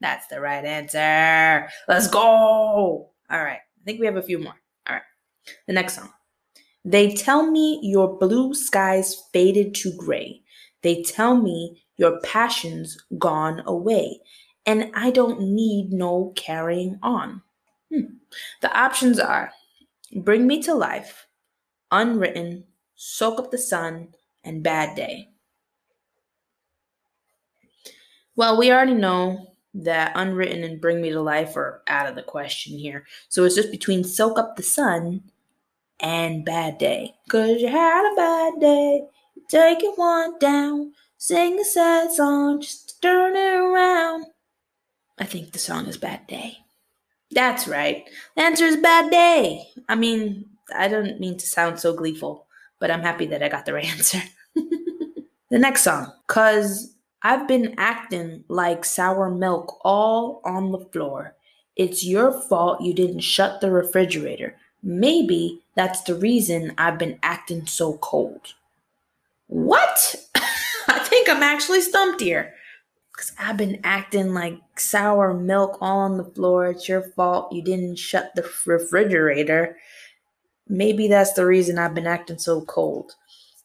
That's 0.00 0.26
the 0.26 0.40
right 0.40 0.64
answer. 0.64 1.68
Let's 1.88 2.08
go. 2.08 2.20
All 2.20 3.10
right. 3.30 3.60
I 3.60 3.84
think 3.84 4.00
we 4.00 4.06
have 4.06 4.16
a 4.16 4.22
few 4.22 4.38
more. 4.38 4.54
All 4.86 4.96
right. 4.96 5.02
The 5.66 5.72
next 5.72 5.94
song. 5.94 6.10
They 6.84 7.14
tell 7.14 7.50
me 7.50 7.80
your 7.82 8.18
blue 8.18 8.54
skies 8.54 9.22
faded 9.32 9.74
to 9.76 9.92
gray. 9.96 10.42
They 10.82 11.02
tell 11.02 11.36
me 11.36 11.82
your 11.96 12.20
passion's 12.20 12.96
gone 13.18 13.62
away. 13.66 14.20
And 14.66 14.90
I 14.94 15.10
don't 15.10 15.40
need 15.40 15.92
no 15.92 16.32
carrying 16.36 16.98
on. 17.02 17.42
Hmm. 17.92 18.14
The 18.62 18.74
options 18.76 19.18
are 19.18 19.52
Bring 20.14 20.46
Me 20.46 20.62
to 20.62 20.74
Life, 20.74 21.26
Unwritten, 21.90 22.64
Soak 22.94 23.38
Up 23.38 23.50
the 23.50 23.58
Sun, 23.58 24.08
and 24.44 24.62
Bad 24.62 24.96
Day. 24.96 25.28
Well, 28.36 28.56
we 28.56 28.72
already 28.72 28.94
know 28.94 29.54
that 29.74 30.12
Unwritten 30.14 30.64
and 30.64 30.80
Bring 30.80 31.00
Me 31.00 31.10
to 31.10 31.20
Life 31.20 31.56
are 31.56 31.82
out 31.86 32.08
of 32.08 32.16
the 32.16 32.22
question 32.22 32.78
here. 32.78 33.04
So 33.28 33.44
it's 33.44 33.54
just 33.54 33.70
between 33.70 34.02
Soak 34.02 34.38
Up 34.38 34.56
the 34.56 34.62
Sun 34.62 35.22
and 36.00 36.44
Bad 36.44 36.78
Day. 36.78 37.14
Cause 37.28 37.60
you 37.60 37.68
had 37.68 38.12
a 38.12 38.16
bad 38.16 38.60
day, 38.60 39.02
take 39.48 39.82
it 39.82 39.96
one 39.96 40.38
down, 40.38 40.92
sing 41.18 41.58
a 41.60 41.64
sad 41.64 42.10
song 42.12 42.62
just 42.62 43.00
turn 43.02 43.36
it 43.36 43.60
around. 43.60 44.26
I 45.18 45.24
think 45.24 45.52
the 45.52 45.58
song 45.58 45.86
is 45.86 45.98
Bad 45.98 46.26
Day. 46.26 46.58
That's 47.32 47.68
right. 47.68 48.08
Is 48.36 48.76
bad 48.76 49.10
day. 49.10 49.68
I 49.88 49.94
mean, 49.94 50.46
I 50.74 50.88
don't 50.88 51.20
mean 51.20 51.38
to 51.38 51.46
sound 51.46 51.78
so 51.78 51.94
gleeful, 51.94 52.46
but 52.78 52.90
I'm 52.90 53.02
happy 53.02 53.26
that 53.26 53.42
I 53.42 53.48
got 53.48 53.66
the 53.66 53.74
right 53.74 53.86
answer. 53.96 54.22
the 54.54 55.58
next 55.58 55.82
song, 55.82 56.12
cause 56.26 56.94
I've 57.22 57.46
been 57.46 57.74
acting 57.78 58.44
like 58.48 58.84
sour 58.84 59.30
milk 59.30 59.78
all 59.84 60.40
on 60.44 60.72
the 60.72 60.78
floor. 60.78 61.34
It's 61.76 62.04
your 62.04 62.32
fault 62.32 62.80
you 62.80 62.94
didn't 62.94 63.20
shut 63.20 63.60
the 63.60 63.70
refrigerator. 63.70 64.56
Maybe 64.82 65.62
that's 65.74 66.02
the 66.02 66.14
reason 66.14 66.72
I've 66.78 66.98
been 66.98 67.18
acting 67.22 67.66
so 67.66 67.98
cold. 67.98 68.54
What? 69.46 70.16
I 70.88 70.98
think 71.00 71.28
I'm 71.28 71.42
actually 71.42 71.82
stumped 71.82 72.20
here. 72.20 72.54
Because 73.20 73.36
I've 73.38 73.58
been 73.58 73.80
acting 73.84 74.32
like 74.32 74.58
sour 74.78 75.34
milk 75.34 75.76
all 75.82 75.98
on 75.98 76.16
the 76.16 76.24
floor. 76.24 76.70
It's 76.70 76.88
your 76.88 77.02
fault 77.02 77.52
you 77.52 77.60
didn't 77.60 77.96
shut 77.96 78.34
the 78.34 78.50
refrigerator. 78.64 79.76
Maybe 80.68 81.06
that's 81.06 81.34
the 81.34 81.44
reason 81.44 81.78
I've 81.78 81.94
been 81.94 82.06
acting 82.06 82.38
so 82.38 82.62
cold. 82.62 83.12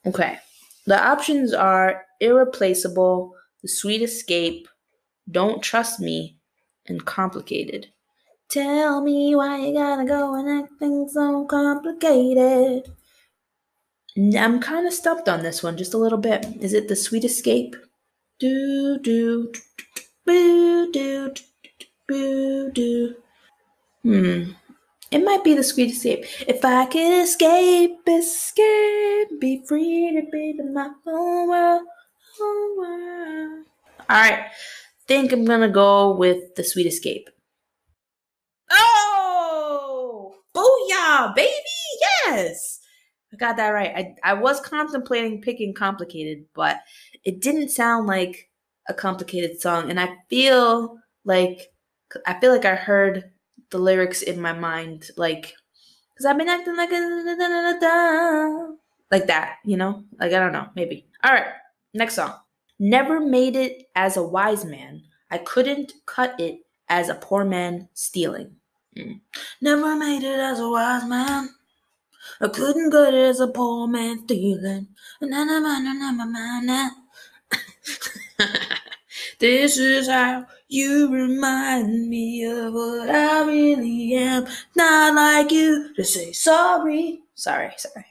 Okay. 0.05 0.39
The 0.87 1.01
options 1.01 1.53
are 1.53 2.03
irreplaceable, 2.19 3.33
the 3.61 3.69
sweet 3.69 4.01
escape, 4.01 4.67
don't 5.31 5.63
trust 5.63 6.01
me, 6.01 6.37
and 6.87 7.05
complicated. 7.05 7.87
Tell 8.49 9.01
me 9.01 9.37
why 9.37 9.67
you 9.67 9.73
gotta 9.73 10.03
go 10.03 10.35
and 10.35 10.65
acting 10.65 11.07
so 11.07 11.45
complicated. 11.45 12.91
I'm 14.17 14.59
kind 14.59 14.85
of 14.85 14.91
stumped 14.91 15.29
on 15.29 15.43
this 15.43 15.63
one 15.63 15.77
just 15.77 15.93
a 15.93 15.97
little 15.97 16.17
bit. 16.17 16.45
Is 16.59 16.73
it 16.73 16.89
the 16.89 16.95
sweet 16.97 17.23
escape? 17.23 17.77
Do 18.37 18.99
do 18.99 19.51
boo 20.25 20.91
do 20.91 21.33
boo 22.05 22.69
do. 22.71 23.15
Hmm. 24.03 24.51
It 25.09 25.23
might 25.23 25.43
be 25.45 25.53
the 25.53 25.63
sweet 25.63 25.91
escape. 25.91 26.25
If 26.45 26.65
I 26.65 26.85
could 26.87 27.23
escape, 27.23 27.99
escape, 28.05 29.39
be 29.39 29.63
free 29.65 30.11
to 30.19 30.29
be 30.29 30.53
the 30.57 30.65
my 30.65 30.89
whole 31.05 31.47
world, 31.47 31.83
whole 32.37 32.77
world. 32.77 33.65
All 34.09 34.19
right. 34.19 34.47
Think 35.07 35.31
I'm 35.31 35.45
gonna 35.45 35.69
go 35.69 36.13
with 36.13 36.55
the 36.55 36.63
sweet 36.65 36.87
escape. 36.87 37.29
Oh, 38.69 40.35
booyah, 40.53 41.33
baby! 41.35 41.53
Yes. 42.25 42.81
I 43.35 43.37
got 43.37 43.57
that 43.57 43.69
right. 43.69 44.15
I, 44.23 44.31
I 44.31 44.33
was 44.33 44.61
contemplating 44.61 45.41
picking 45.41 45.73
complicated, 45.73 46.45
but 46.53 46.77
it 47.25 47.41
didn't 47.41 47.69
sound 47.69 48.07
like 48.07 48.49
a 48.87 48.93
complicated 48.93 49.59
song. 49.59 49.89
And 49.89 49.99
I 49.99 50.15
feel 50.29 50.97
like 51.25 51.73
I 52.25 52.39
feel 52.39 52.53
like 52.53 52.63
I 52.63 52.75
heard 52.75 53.31
the 53.71 53.77
lyrics 53.77 54.21
in 54.21 54.39
my 54.39 54.53
mind, 54.53 55.09
like 55.17 55.53
because 56.13 56.25
I've 56.25 56.37
been 56.37 56.47
acting 56.47 56.77
like 56.77 56.91
a 56.93 58.75
like 59.11 59.27
that, 59.27 59.57
you 59.65 59.75
know? 59.75 60.05
Like 60.17 60.31
I 60.31 60.39
don't 60.39 60.53
know, 60.53 60.69
maybe. 60.75 61.07
All 61.23 61.33
right, 61.33 61.47
next 61.93 62.15
song. 62.15 62.35
Never 62.79 63.19
made 63.19 63.57
it 63.57 63.89
as 63.95 64.15
a 64.15 64.23
wise 64.23 64.63
man. 64.63 65.01
I 65.29 65.39
couldn't 65.39 65.91
cut 66.05 66.39
it 66.39 66.59
as 66.87 67.09
a 67.09 67.15
poor 67.15 67.43
man 67.43 67.89
stealing. 67.93 68.55
Mm. 68.95 69.19
Never 69.61 69.95
made 69.97 70.23
it 70.23 70.39
as 70.39 70.59
a 70.59 70.69
wise 70.69 71.05
man. 71.05 71.49
I 72.41 72.47
couldn't 72.49 72.93
it 72.93 73.13
as 73.13 73.39
a 73.39 73.47
poor 73.47 73.87
man 73.87 74.23
stealing. 74.25 74.87
Na 75.21 75.43
na 75.43 75.59
na 75.59 75.79
na 75.79 75.93
na 75.93 76.25
na 76.25 76.59
na. 76.61 76.89
This 79.39 79.77
is 79.77 80.07
how 80.07 80.45
you 80.67 81.11
remind 81.11 82.09
me 82.09 82.45
of 82.45 82.73
what 82.73 83.09
I 83.09 83.45
really 83.45 84.15
am. 84.15 84.47
Not 84.75 85.15
like 85.15 85.51
you 85.51 85.93
to 85.95 86.03
say 86.03 86.31
sorry. 86.31 87.21
Sorry, 87.35 87.71
sorry. 87.77 88.05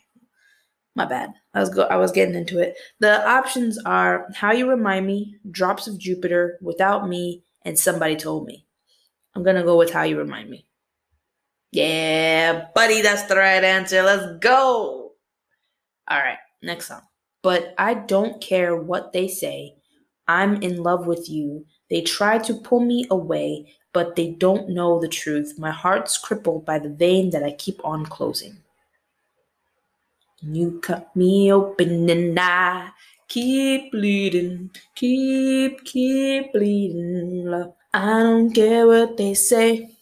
My 0.94 1.06
bad. 1.06 1.32
I 1.54 1.60
was 1.60 1.70
go- 1.70 1.82
I 1.90 1.96
was 1.96 2.12
getting 2.12 2.34
into 2.34 2.58
it. 2.60 2.76
The 3.00 3.26
options 3.28 3.78
are 3.84 4.28
how 4.34 4.52
you 4.52 4.68
remind 4.68 5.06
me, 5.06 5.38
drops 5.50 5.86
of 5.88 5.98
Jupiter, 5.98 6.58
without 6.62 7.08
me, 7.08 7.42
and 7.62 7.78
somebody 7.78 8.16
told 8.16 8.46
me. 8.46 8.66
I'm 9.34 9.42
gonna 9.42 9.64
go 9.64 9.76
with 9.78 9.92
how 9.92 10.02
you 10.02 10.18
remind 10.18 10.50
me. 10.50 10.66
Yeah, 11.74 12.68
buddy, 12.72 13.02
that's 13.02 13.24
the 13.24 13.34
right 13.36 13.64
answer. 13.64 14.00
Let's 14.00 14.38
go. 14.38 15.10
All 16.08 16.18
right, 16.18 16.38
next 16.62 16.86
song. 16.86 17.02
But 17.42 17.74
I 17.78 17.94
don't 17.94 18.40
care 18.40 18.76
what 18.76 19.12
they 19.12 19.26
say. 19.26 19.74
I'm 20.28 20.62
in 20.62 20.84
love 20.84 21.08
with 21.08 21.28
you. 21.28 21.66
They 21.90 22.02
try 22.02 22.38
to 22.38 22.54
pull 22.54 22.78
me 22.78 23.06
away, 23.10 23.74
but 23.92 24.14
they 24.14 24.30
don't 24.30 24.68
know 24.68 25.00
the 25.00 25.08
truth. 25.08 25.58
My 25.58 25.72
heart's 25.72 26.16
crippled 26.16 26.64
by 26.64 26.78
the 26.78 26.90
vein 26.90 27.30
that 27.30 27.42
I 27.42 27.50
keep 27.50 27.84
on 27.84 28.06
closing. 28.06 28.56
You 30.42 30.78
cut 30.80 31.14
me 31.16 31.52
open 31.52 32.08
and 32.08 32.38
I 32.38 32.90
keep 33.26 33.90
bleeding, 33.90 34.70
keep, 34.94 35.84
keep 35.84 36.52
bleeding. 36.52 37.46
Love. 37.46 37.74
I 37.92 38.22
don't 38.22 38.52
care 38.52 38.86
what 38.86 39.16
they 39.16 39.34
say. 39.34 39.93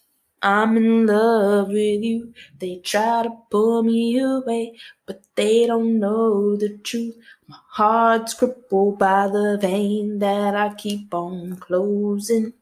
I'm 0.43 0.77
in 0.77 1.07
love 1.07 1.69
with 1.69 2.03
you. 2.03 2.35
They 2.59 2.79
try 2.79 3.23
to 3.23 3.31
pull 3.51 3.83
me 3.85 4.19
away, 4.19 4.77
but 5.07 5.23
they 5.37 5.67
don't 5.67 6.01
know 6.01 6.57
the 6.57 6.79
truth. 6.79 7.17
My 7.47 7.59
heart's 7.69 8.35
crippled 8.35 8.99
by 8.99 9.29
the 9.29 9.59
vein 9.61 10.19
that 10.19 10.57
I 10.57 10.75
keep 10.75 11.15
on 11.15 11.57
closing. 11.57 12.55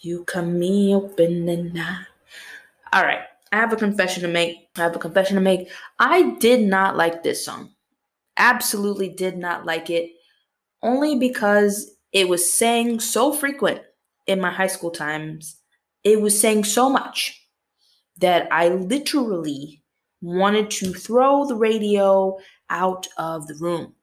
You 0.00 0.24
cut 0.24 0.46
me 0.46 0.94
open 0.94 1.48
and 1.48 1.80
I. 1.80 1.98
All 2.92 3.04
right, 3.04 3.22
I 3.52 3.56
have 3.56 3.72
a 3.72 3.76
confession 3.76 4.22
to 4.22 4.28
make. 4.28 4.68
I 4.76 4.82
have 4.82 4.96
a 4.96 5.00
confession 5.00 5.36
to 5.36 5.40
make. 5.40 5.70
I 5.98 6.36
did 6.40 6.62
not 6.62 6.96
like 6.96 7.22
this 7.22 7.44
song. 7.44 7.70
Absolutely 8.36 9.10
did 9.10 9.38
not 9.38 9.66
like 9.66 9.90
it. 9.90 10.10
Only 10.82 11.18
because 11.18 11.92
it 12.12 12.28
was 12.28 12.52
sang 12.52 13.00
so 13.00 13.32
frequent 13.32 13.82
in 14.26 14.40
my 14.40 14.50
high 14.50 14.68
school 14.68 14.90
times 14.90 15.59
it 16.04 16.20
was 16.20 16.38
saying 16.38 16.64
so 16.64 16.88
much 16.90 17.40
that 18.18 18.48
I 18.52 18.68
literally 18.68 19.82
wanted 20.22 20.70
to 20.70 20.92
throw 20.92 21.46
the 21.46 21.56
radio 21.56 22.38
out 22.68 23.06
of 23.16 23.46
the 23.46 23.54
room. 23.54 23.94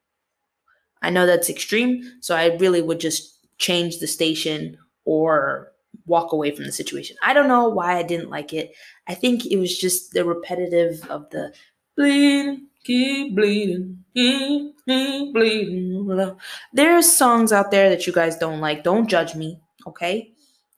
I 1.01 1.09
know 1.09 1.25
that's 1.25 1.49
extreme, 1.49 2.03
so 2.21 2.35
I 2.35 2.55
really 2.57 2.81
would 2.81 2.99
just 2.99 3.39
change 3.59 3.99
the 3.99 4.07
station 4.07 4.77
or 5.05 5.71
walk 6.05 6.31
away 6.31 6.51
from 6.55 6.65
the 6.65 6.71
situation. 6.71 7.17
I 7.23 7.33
don't 7.33 7.47
know 7.47 7.69
why 7.69 7.97
I 7.97 8.03
didn't 8.03 8.29
like 8.29 8.53
it. 8.53 8.73
I 9.07 9.13
think 9.13 9.45
it 9.45 9.57
was 9.57 9.77
just 9.77 10.11
the 10.13 10.25
repetitive 10.25 11.05
of 11.09 11.29
the 11.29 11.53
bleeding, 11.95 12.67
keep 12.83 13.35
bleeding, 13.35 14.03
keep, 14.15 14.75
keep 14.85 15.33
bleeding. 15.33 16.35
There's 16.73 17.11
songs 17.11 17.51
out 17.51 17.71
there 17.71 17.89
that 17.89 18.07
you 18.07 18.13
guys 18.13 18.37
don't 18.37 18.59
like. 18.59 18.83
Don't 18.83 19.09
judge 19.09 19.35
me, 19.35 19.61
okay? 19.85 20.31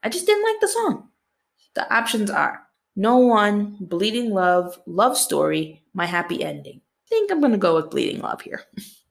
I 0.04 0.10
just 0.10 0.26
didn't 0.26 0.44
like 0.44 0.62
the 0.62 0.68
song. 0.68 1.09
The 1.76 1.92
options 1.94 2.30
are 2.30 2.62
No 2.96 3.18
One, 3.18 3.78
Bleeding 3.80 4.32
Love, 4.32 4.80
Love 4.86 5.18
Story, 5.18 5.84
My 5.94 6.06
Happy 6.06 6.44
Ending. 6.44 6.82
I 6.82 7.10
think 7.10 7.32
I'm 7.32 7.40
going 7.40 7.52
to 7.52 7.58
go 7.58 7.76
with 7.76 7.90
Bleeding 7.90 8.22
Love 8.22 8.42
here. 8.42 8.64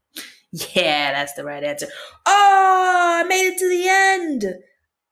yeah, 0.53 1.13
that's 1.13 1.35
the 1.35 1.45
right 1.45 1.65
answer. 1.65 1.89
Oh, 2.27 3.23
I 3.25 3.29
made 3.29 3.49
it 3.49 3.59
to 3.59 3.69
the 3.69 3.89
end. 3.89 4.55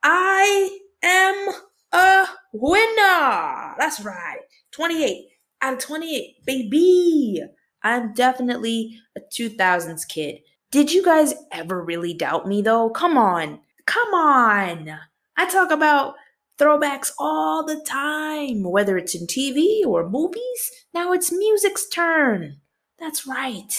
I 0.02 0.78
am 1.02 1.48
a 1.92 2.26
winner. 2.52 3.74
That's 3.78 4.00
right. 4.00 4.40
28 4.72 5.26
out 5.62 5.74
of 5.74 5.78
28, 5.80 6.44
baby. 6.44 7.42
I'm 7.82 8.12
definitely 8.14 8.98
a 9.16 9.20
2000s 9.20 10.06
kid. 10.08 10.40
Did 10.70 10.92
you 10.92 11.04
guys 11.04 11.34
ever 11.52 11.82
really 11.82 12.12
doubt 12.14 12.46
me 12.46 12.62
though? 12.62 12.90
Come 12.90 13.16
on. 13.16 13.60
Come 13.86 14.14
on. 14.14 14.98
I 15.36 15.46
talk 15.48 15.70
about 15.70 16.14
throwbacks 16.58 17.12
all 17.18 17.64
the 17.64 17.80
time, 17.86 18.62
whether 18.62 18.96
it's 18.96 19.14
in 19.14 19.26
TV 19.26 19.84
or 19.84 20.08
movies. 20.08 20.70
Now 20.94 21.12
it's 21.12 21.32
music's 21.32 21.88
turn. 21.88 22.60
That's 22.98 23.26
right. 23.26 23.72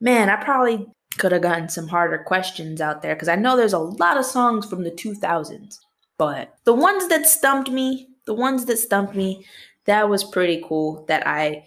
Man, 0.00 0.30
I 0.30 0.36
probably 0.42 0.86
could 1.18 1.32
have 1.32 1.42
gotten 1.42 1.68
some 1.68 1.88
harder 1.88 2.18
questions 2.18 2.80
out 2.80 3.02
there 3.02 3.14
because 3.14 3.28
I 3.28 3.36
know 3.36 3.56
there's 3.56 3.72
a 3.72 3.78
lot 3.78 4.16
of 4.16 4.24
songs 4.24 4.66
from 4.66 4.84
the 4.84 4.90
2000s. 4.90 5.78
But 6.16 6.54
the 6.64 6.74
ones 6.74 7.08
that 7.08 7.26
stumped 7.26 7.70
me, 7.70 8.08
the 8.26 8.34
ones 8.34 8.64
that 8.66 8.78
stumped 8.78 9.14
me, 9.14 9.44
that 9.86 10.08
was 10.08 10.24
pretty 10.24 10.62
cool 10.66 11.04
that 11.06 11.26
I 11.26 11.64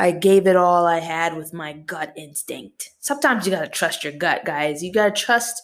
I 0.00 0.12
gave 0.12 0.46
it 0.46 0.54
all 0.54 0.86
I 0.86 1.00
had 1.00 1.36
with 1.36 1.52
my 1.52 1.72
gut 1.72 2.12
instinct. 2.16 2.90
Sometimes 3.00 3.44
you 3.44 3.50
got 3.50 3.62
to 3.62 3.68
trust 3.68 4.04
your 4.04 4.12
gut, 4.12 4.44
guys. 4.44 4.80
You 4.80 4.92
got 4.92 5.16
to 5.16 5.22
trust 5.22 5.60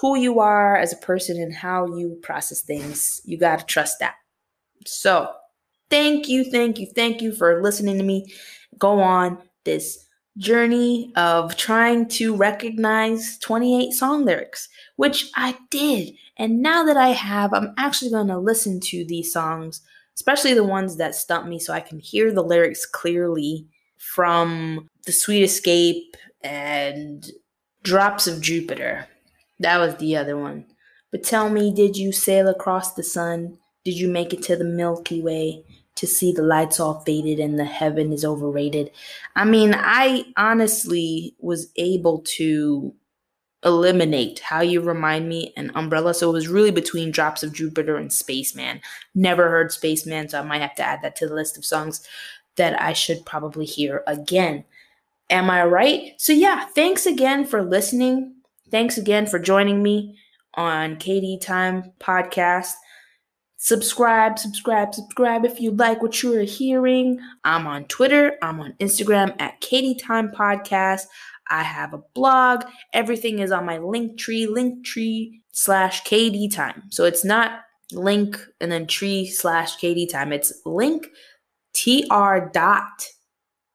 who 0.00 0.16
you 0.16 0.40
are 0.40 0.76
as 0.76 0.92
a 0.92 0.96
person 0.96 1.36
and 1.40 1.54
how 1.54 1.86
you 1.96 2.18
process 2.22 2.62
things. 2.62 3.20
You 3.24 3.38
got 3.38 3.58
to 3.60 3.64
trust 3.66 3.98
that. 4.00 4.14
So, 4.86 5.32
thank 5.90 6.28
you, 6.28 6.50
thank 6.50 6.78
you, 6.78 6.86
thank 6.94 7.20
you 7.20 7.32
for 7.32 7.62
listening 7.62 7.98
to 7.98 8.04
me 8.04 8.32
go 8.78 9.00
on 9.00 9.38
this 9.64 10.06
journey 10.38 11.12
of 11.16 11.56
trying 11.56 12.08
to 12.08 12.34
recognize 12.34 13.38
28 13.38 13.92
song 13.92 14.24
lyrics, 14.24 14.68
which 14.96 15.30
I 15.36 15.56
did. 15.70 16.14
And 16.36 16.62
now 16.62 16.82
that 16.84 16.96
I 16.96 17.08
have, 17.08 17.52
I'm 17.52 17.74
actually 17.76 18.10
going 18.10 18.28
to 18.28 18.38
listen 18.38 18.80
to 18.80 19.04
these 19.04 19.32
songs, 19.32 19.82
especially 20.16 20.54
the 20.54 20.64
ones 20.64 20.96
that 20.96 21.14
stump 21.14 21.46
me, 21.46 21.58
so 21.58 21.72
I 21.72 21.80
can 21.80 21.98
hear 21.98 22.32
the 22.32 22.42
lyrics 22.42 22.86
clearly 22.86 23.66
from 23.98 24.88
The 25.04 25.12
Sweet 25.12 25.42
Escape 25.42 26.16
and 26.42 27.30
Drops 27.82 28.26
of 28.26 28.40
Jupiter. 28.40 29.06
That 29.60 29.78
was 29.78 29.96
the 29.96 30.16
other 30.16 30.36
one. 30.36 30.64
But 31.12 31.22
tell 31.22 31.50
me, 31.50 31.72
did 31.72 31.96
you 31.96 32.12
sail 32.12 32.48
across 32.48 32.94
the 32.94 33.02
sun? 33.02 33.58
Did 33.84 33.98
you 33.98 34.08
make 34.08 34.32
it 34.32 34.42
to 34.44 34.56
the 34.56 34.64
Milky 34.64 35.22
Way 35.22 35.64
to 35.96 36.06
see 36.06 36.32
the 36.32 36.42
lights 36.42 36.80
all 36.80 37.00
faded 37.00 37.38
and 37.38 37.58
the 37.58 37.64
heaven 37.64 38.12
is 38.12 38.24
overrated? 38.24 38.90
I 39.36 39.44
mean, 39.44 39.74
I 39.76 40.24
honestly 40.36 41.34
was 41.38 41.70
able 41.76 42.22
to 42.36 42.94
eliminate 43.62 44.38
How 44.38 44.62
You 44.62 44.80
Remind 44.80 45.28
Me 45.28 45.52
and 45.56 45.70
Umbrella. 45.74 46.14
So 46.14 46.30
it 46.30 46.34
was 46.34 46.48
really 46.48 46.70
between 46.70 47.10
Drops 47.10 47.42
of 47.42 47.52
Jupiter 47.52 47.96
and 47.96 48.12
Spaceman. 48.12 48.80
Never 49.14 49.50
heard 49.50 49.72
Spaceman, 49.72 50.28
so 50.28 50.40
I 50.40 50.44
might 50.44 50.62
have 50.62 50.74
to 50.76 50.82
add 50.82 51.00
that 51.02 51.16
to 51.16 51.28
the 51.28 51.34
list 51.34 51.58
of 51.58 51.64
songs 51.64 52.06
that 52.56 52.80
I 52.80 52.94
should 52.94 53.26
probably 53.26 53.66
hear 53.66 54.02
again. 54.06 54.64
Am 55.28 55.50
I 55.50 55.64
right? 55.64 56.12
So, 56.18 56.32
yeah, 56.32 56.66
thanks 56.74 57.06
again 57.06 57.44
for 57.46 57.62
listening. 57.62 58.39
Thanks 58.70 58.98
again 58.98 59.26
for 59.26 59.38
joining 59.40 59.82
me 59.82 60.16
on 60.54 60.96
KD 60.96 61.40
Time 61.40 61.92
Podcast. 61.98 62.72
Subscribe, 63.56 64.38
subscribe, 64.38 64.94
subscribe 64.94 65.44
if 65.44 65.60
you 65.60 65.72
like 65.72 66.00
what 66.00 66.22
you're 66.22 66.42
hearing. 66.42 67.18
I'm 67.44 67.66
on 67.66 67.84
Twitter, 67.86 68.36
I'm 68.42 68.60
on 68.60 68.74
Instagram 68.80 69.34
at 69.40 69.60
KD 69.60 69.98
Time 70.00 70.30
Podcast. 70.30 71.02
I 71.50 71.64
have 71.64 71.92
a 71.92 72.02
blog. 72.14 72.64
Everything 72.94 73.40
is 73.40 73.50
on 73.50 73.66
my 73.66 73.78
link 73.78 74.18
tree, 74.18 74.46
link 74.46 74.84
tree 74.84 75.42
slash 75.50 76.04
KD 76.04 76.54
Time. 76.54 76.84
So 76.90 77.04
it's 77.04 77.24
not 77.24 77.62
link 77.92 78.38
and 78.60 78.70
then 78.70 78.86
tree 78.86 79.26
slash 79.26 79.78
KD 79.78 80.08
Time. 80.08 80.32
It's 80.32 80.52
link 80.64 81.08
tr 81.74 82.38
dot 82.52 83.06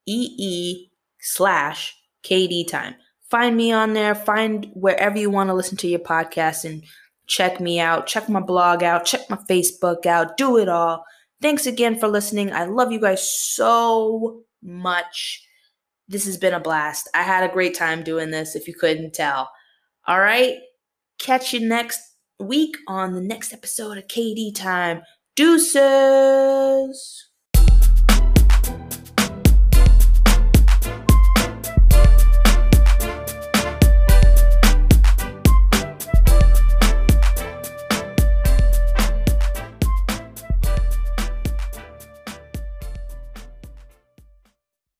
ee 0.08 0.90
slash 1.20 1.96
KD 2.24 2.66
Time 2.66 2.96
find 3.30 3.56
me 3.56 3.72
on 3.72 3.94
there, 3.94 4.16
find 4.16 4.70
wherever 4.74 5.18
you 5.18 5.30
want 5.30 5.50
to 5.50 5.54
listen 5.54 5.78
to 5.78 5.88
your 5.88 6.00
podcast 6.00 6.66
and 6.66 6.84
check 7.28 7.60
me 7.60 7.80
out, 7.80 8.08
check 8.08 8.30
my 8.30 8.40
blog 8.40 8.84
out, 8.84 9.06
check 9.06 9.30
my 9.30 9.38
Facebook 9.50 10.06
out, 10.06 10.38
do 10.38 10.58
it 10.58 10.70
all. 10.70 11.04
Thanks 11.42 11.66
again 11.66 12.00
for 12.00 12.08
listening. 12.08 12.54
I 12.54 12.66
love 12.66 12.92
you 12.92 13.00
guys 13.00 13.30
so 13.30 14.44
much. 14.62 15.44
This 16.08 16.26
has 16.26 16.38
been 16.38 16.54
a 16.54 16.60
blast. 16.60 17.10
I 17.14 17.24
had 17.24 17.44
a 17.44 17.54
great 17.54 17.76
time 17.76 18.04
doing 18.04 18.30
this, 18.32 18.56
if 18.56 18.68
you 18.68 18.74
couldn't 18.74 19.14
tell. 19.14 19.50
All 20.08 20.20
right. 20.20 20.60
Catch 21.18 21.54
you 21.54 21.62
next 21.62 22.00
week 22.40 22.78
on 22.88 23.14
the 23.14 23.22
next 23.22 23.54
episode 23.54 23.98
of 23.98 24.08
KD 24.08 24.54
Time. 24.54 25.02
Deuces. 25.36 27.26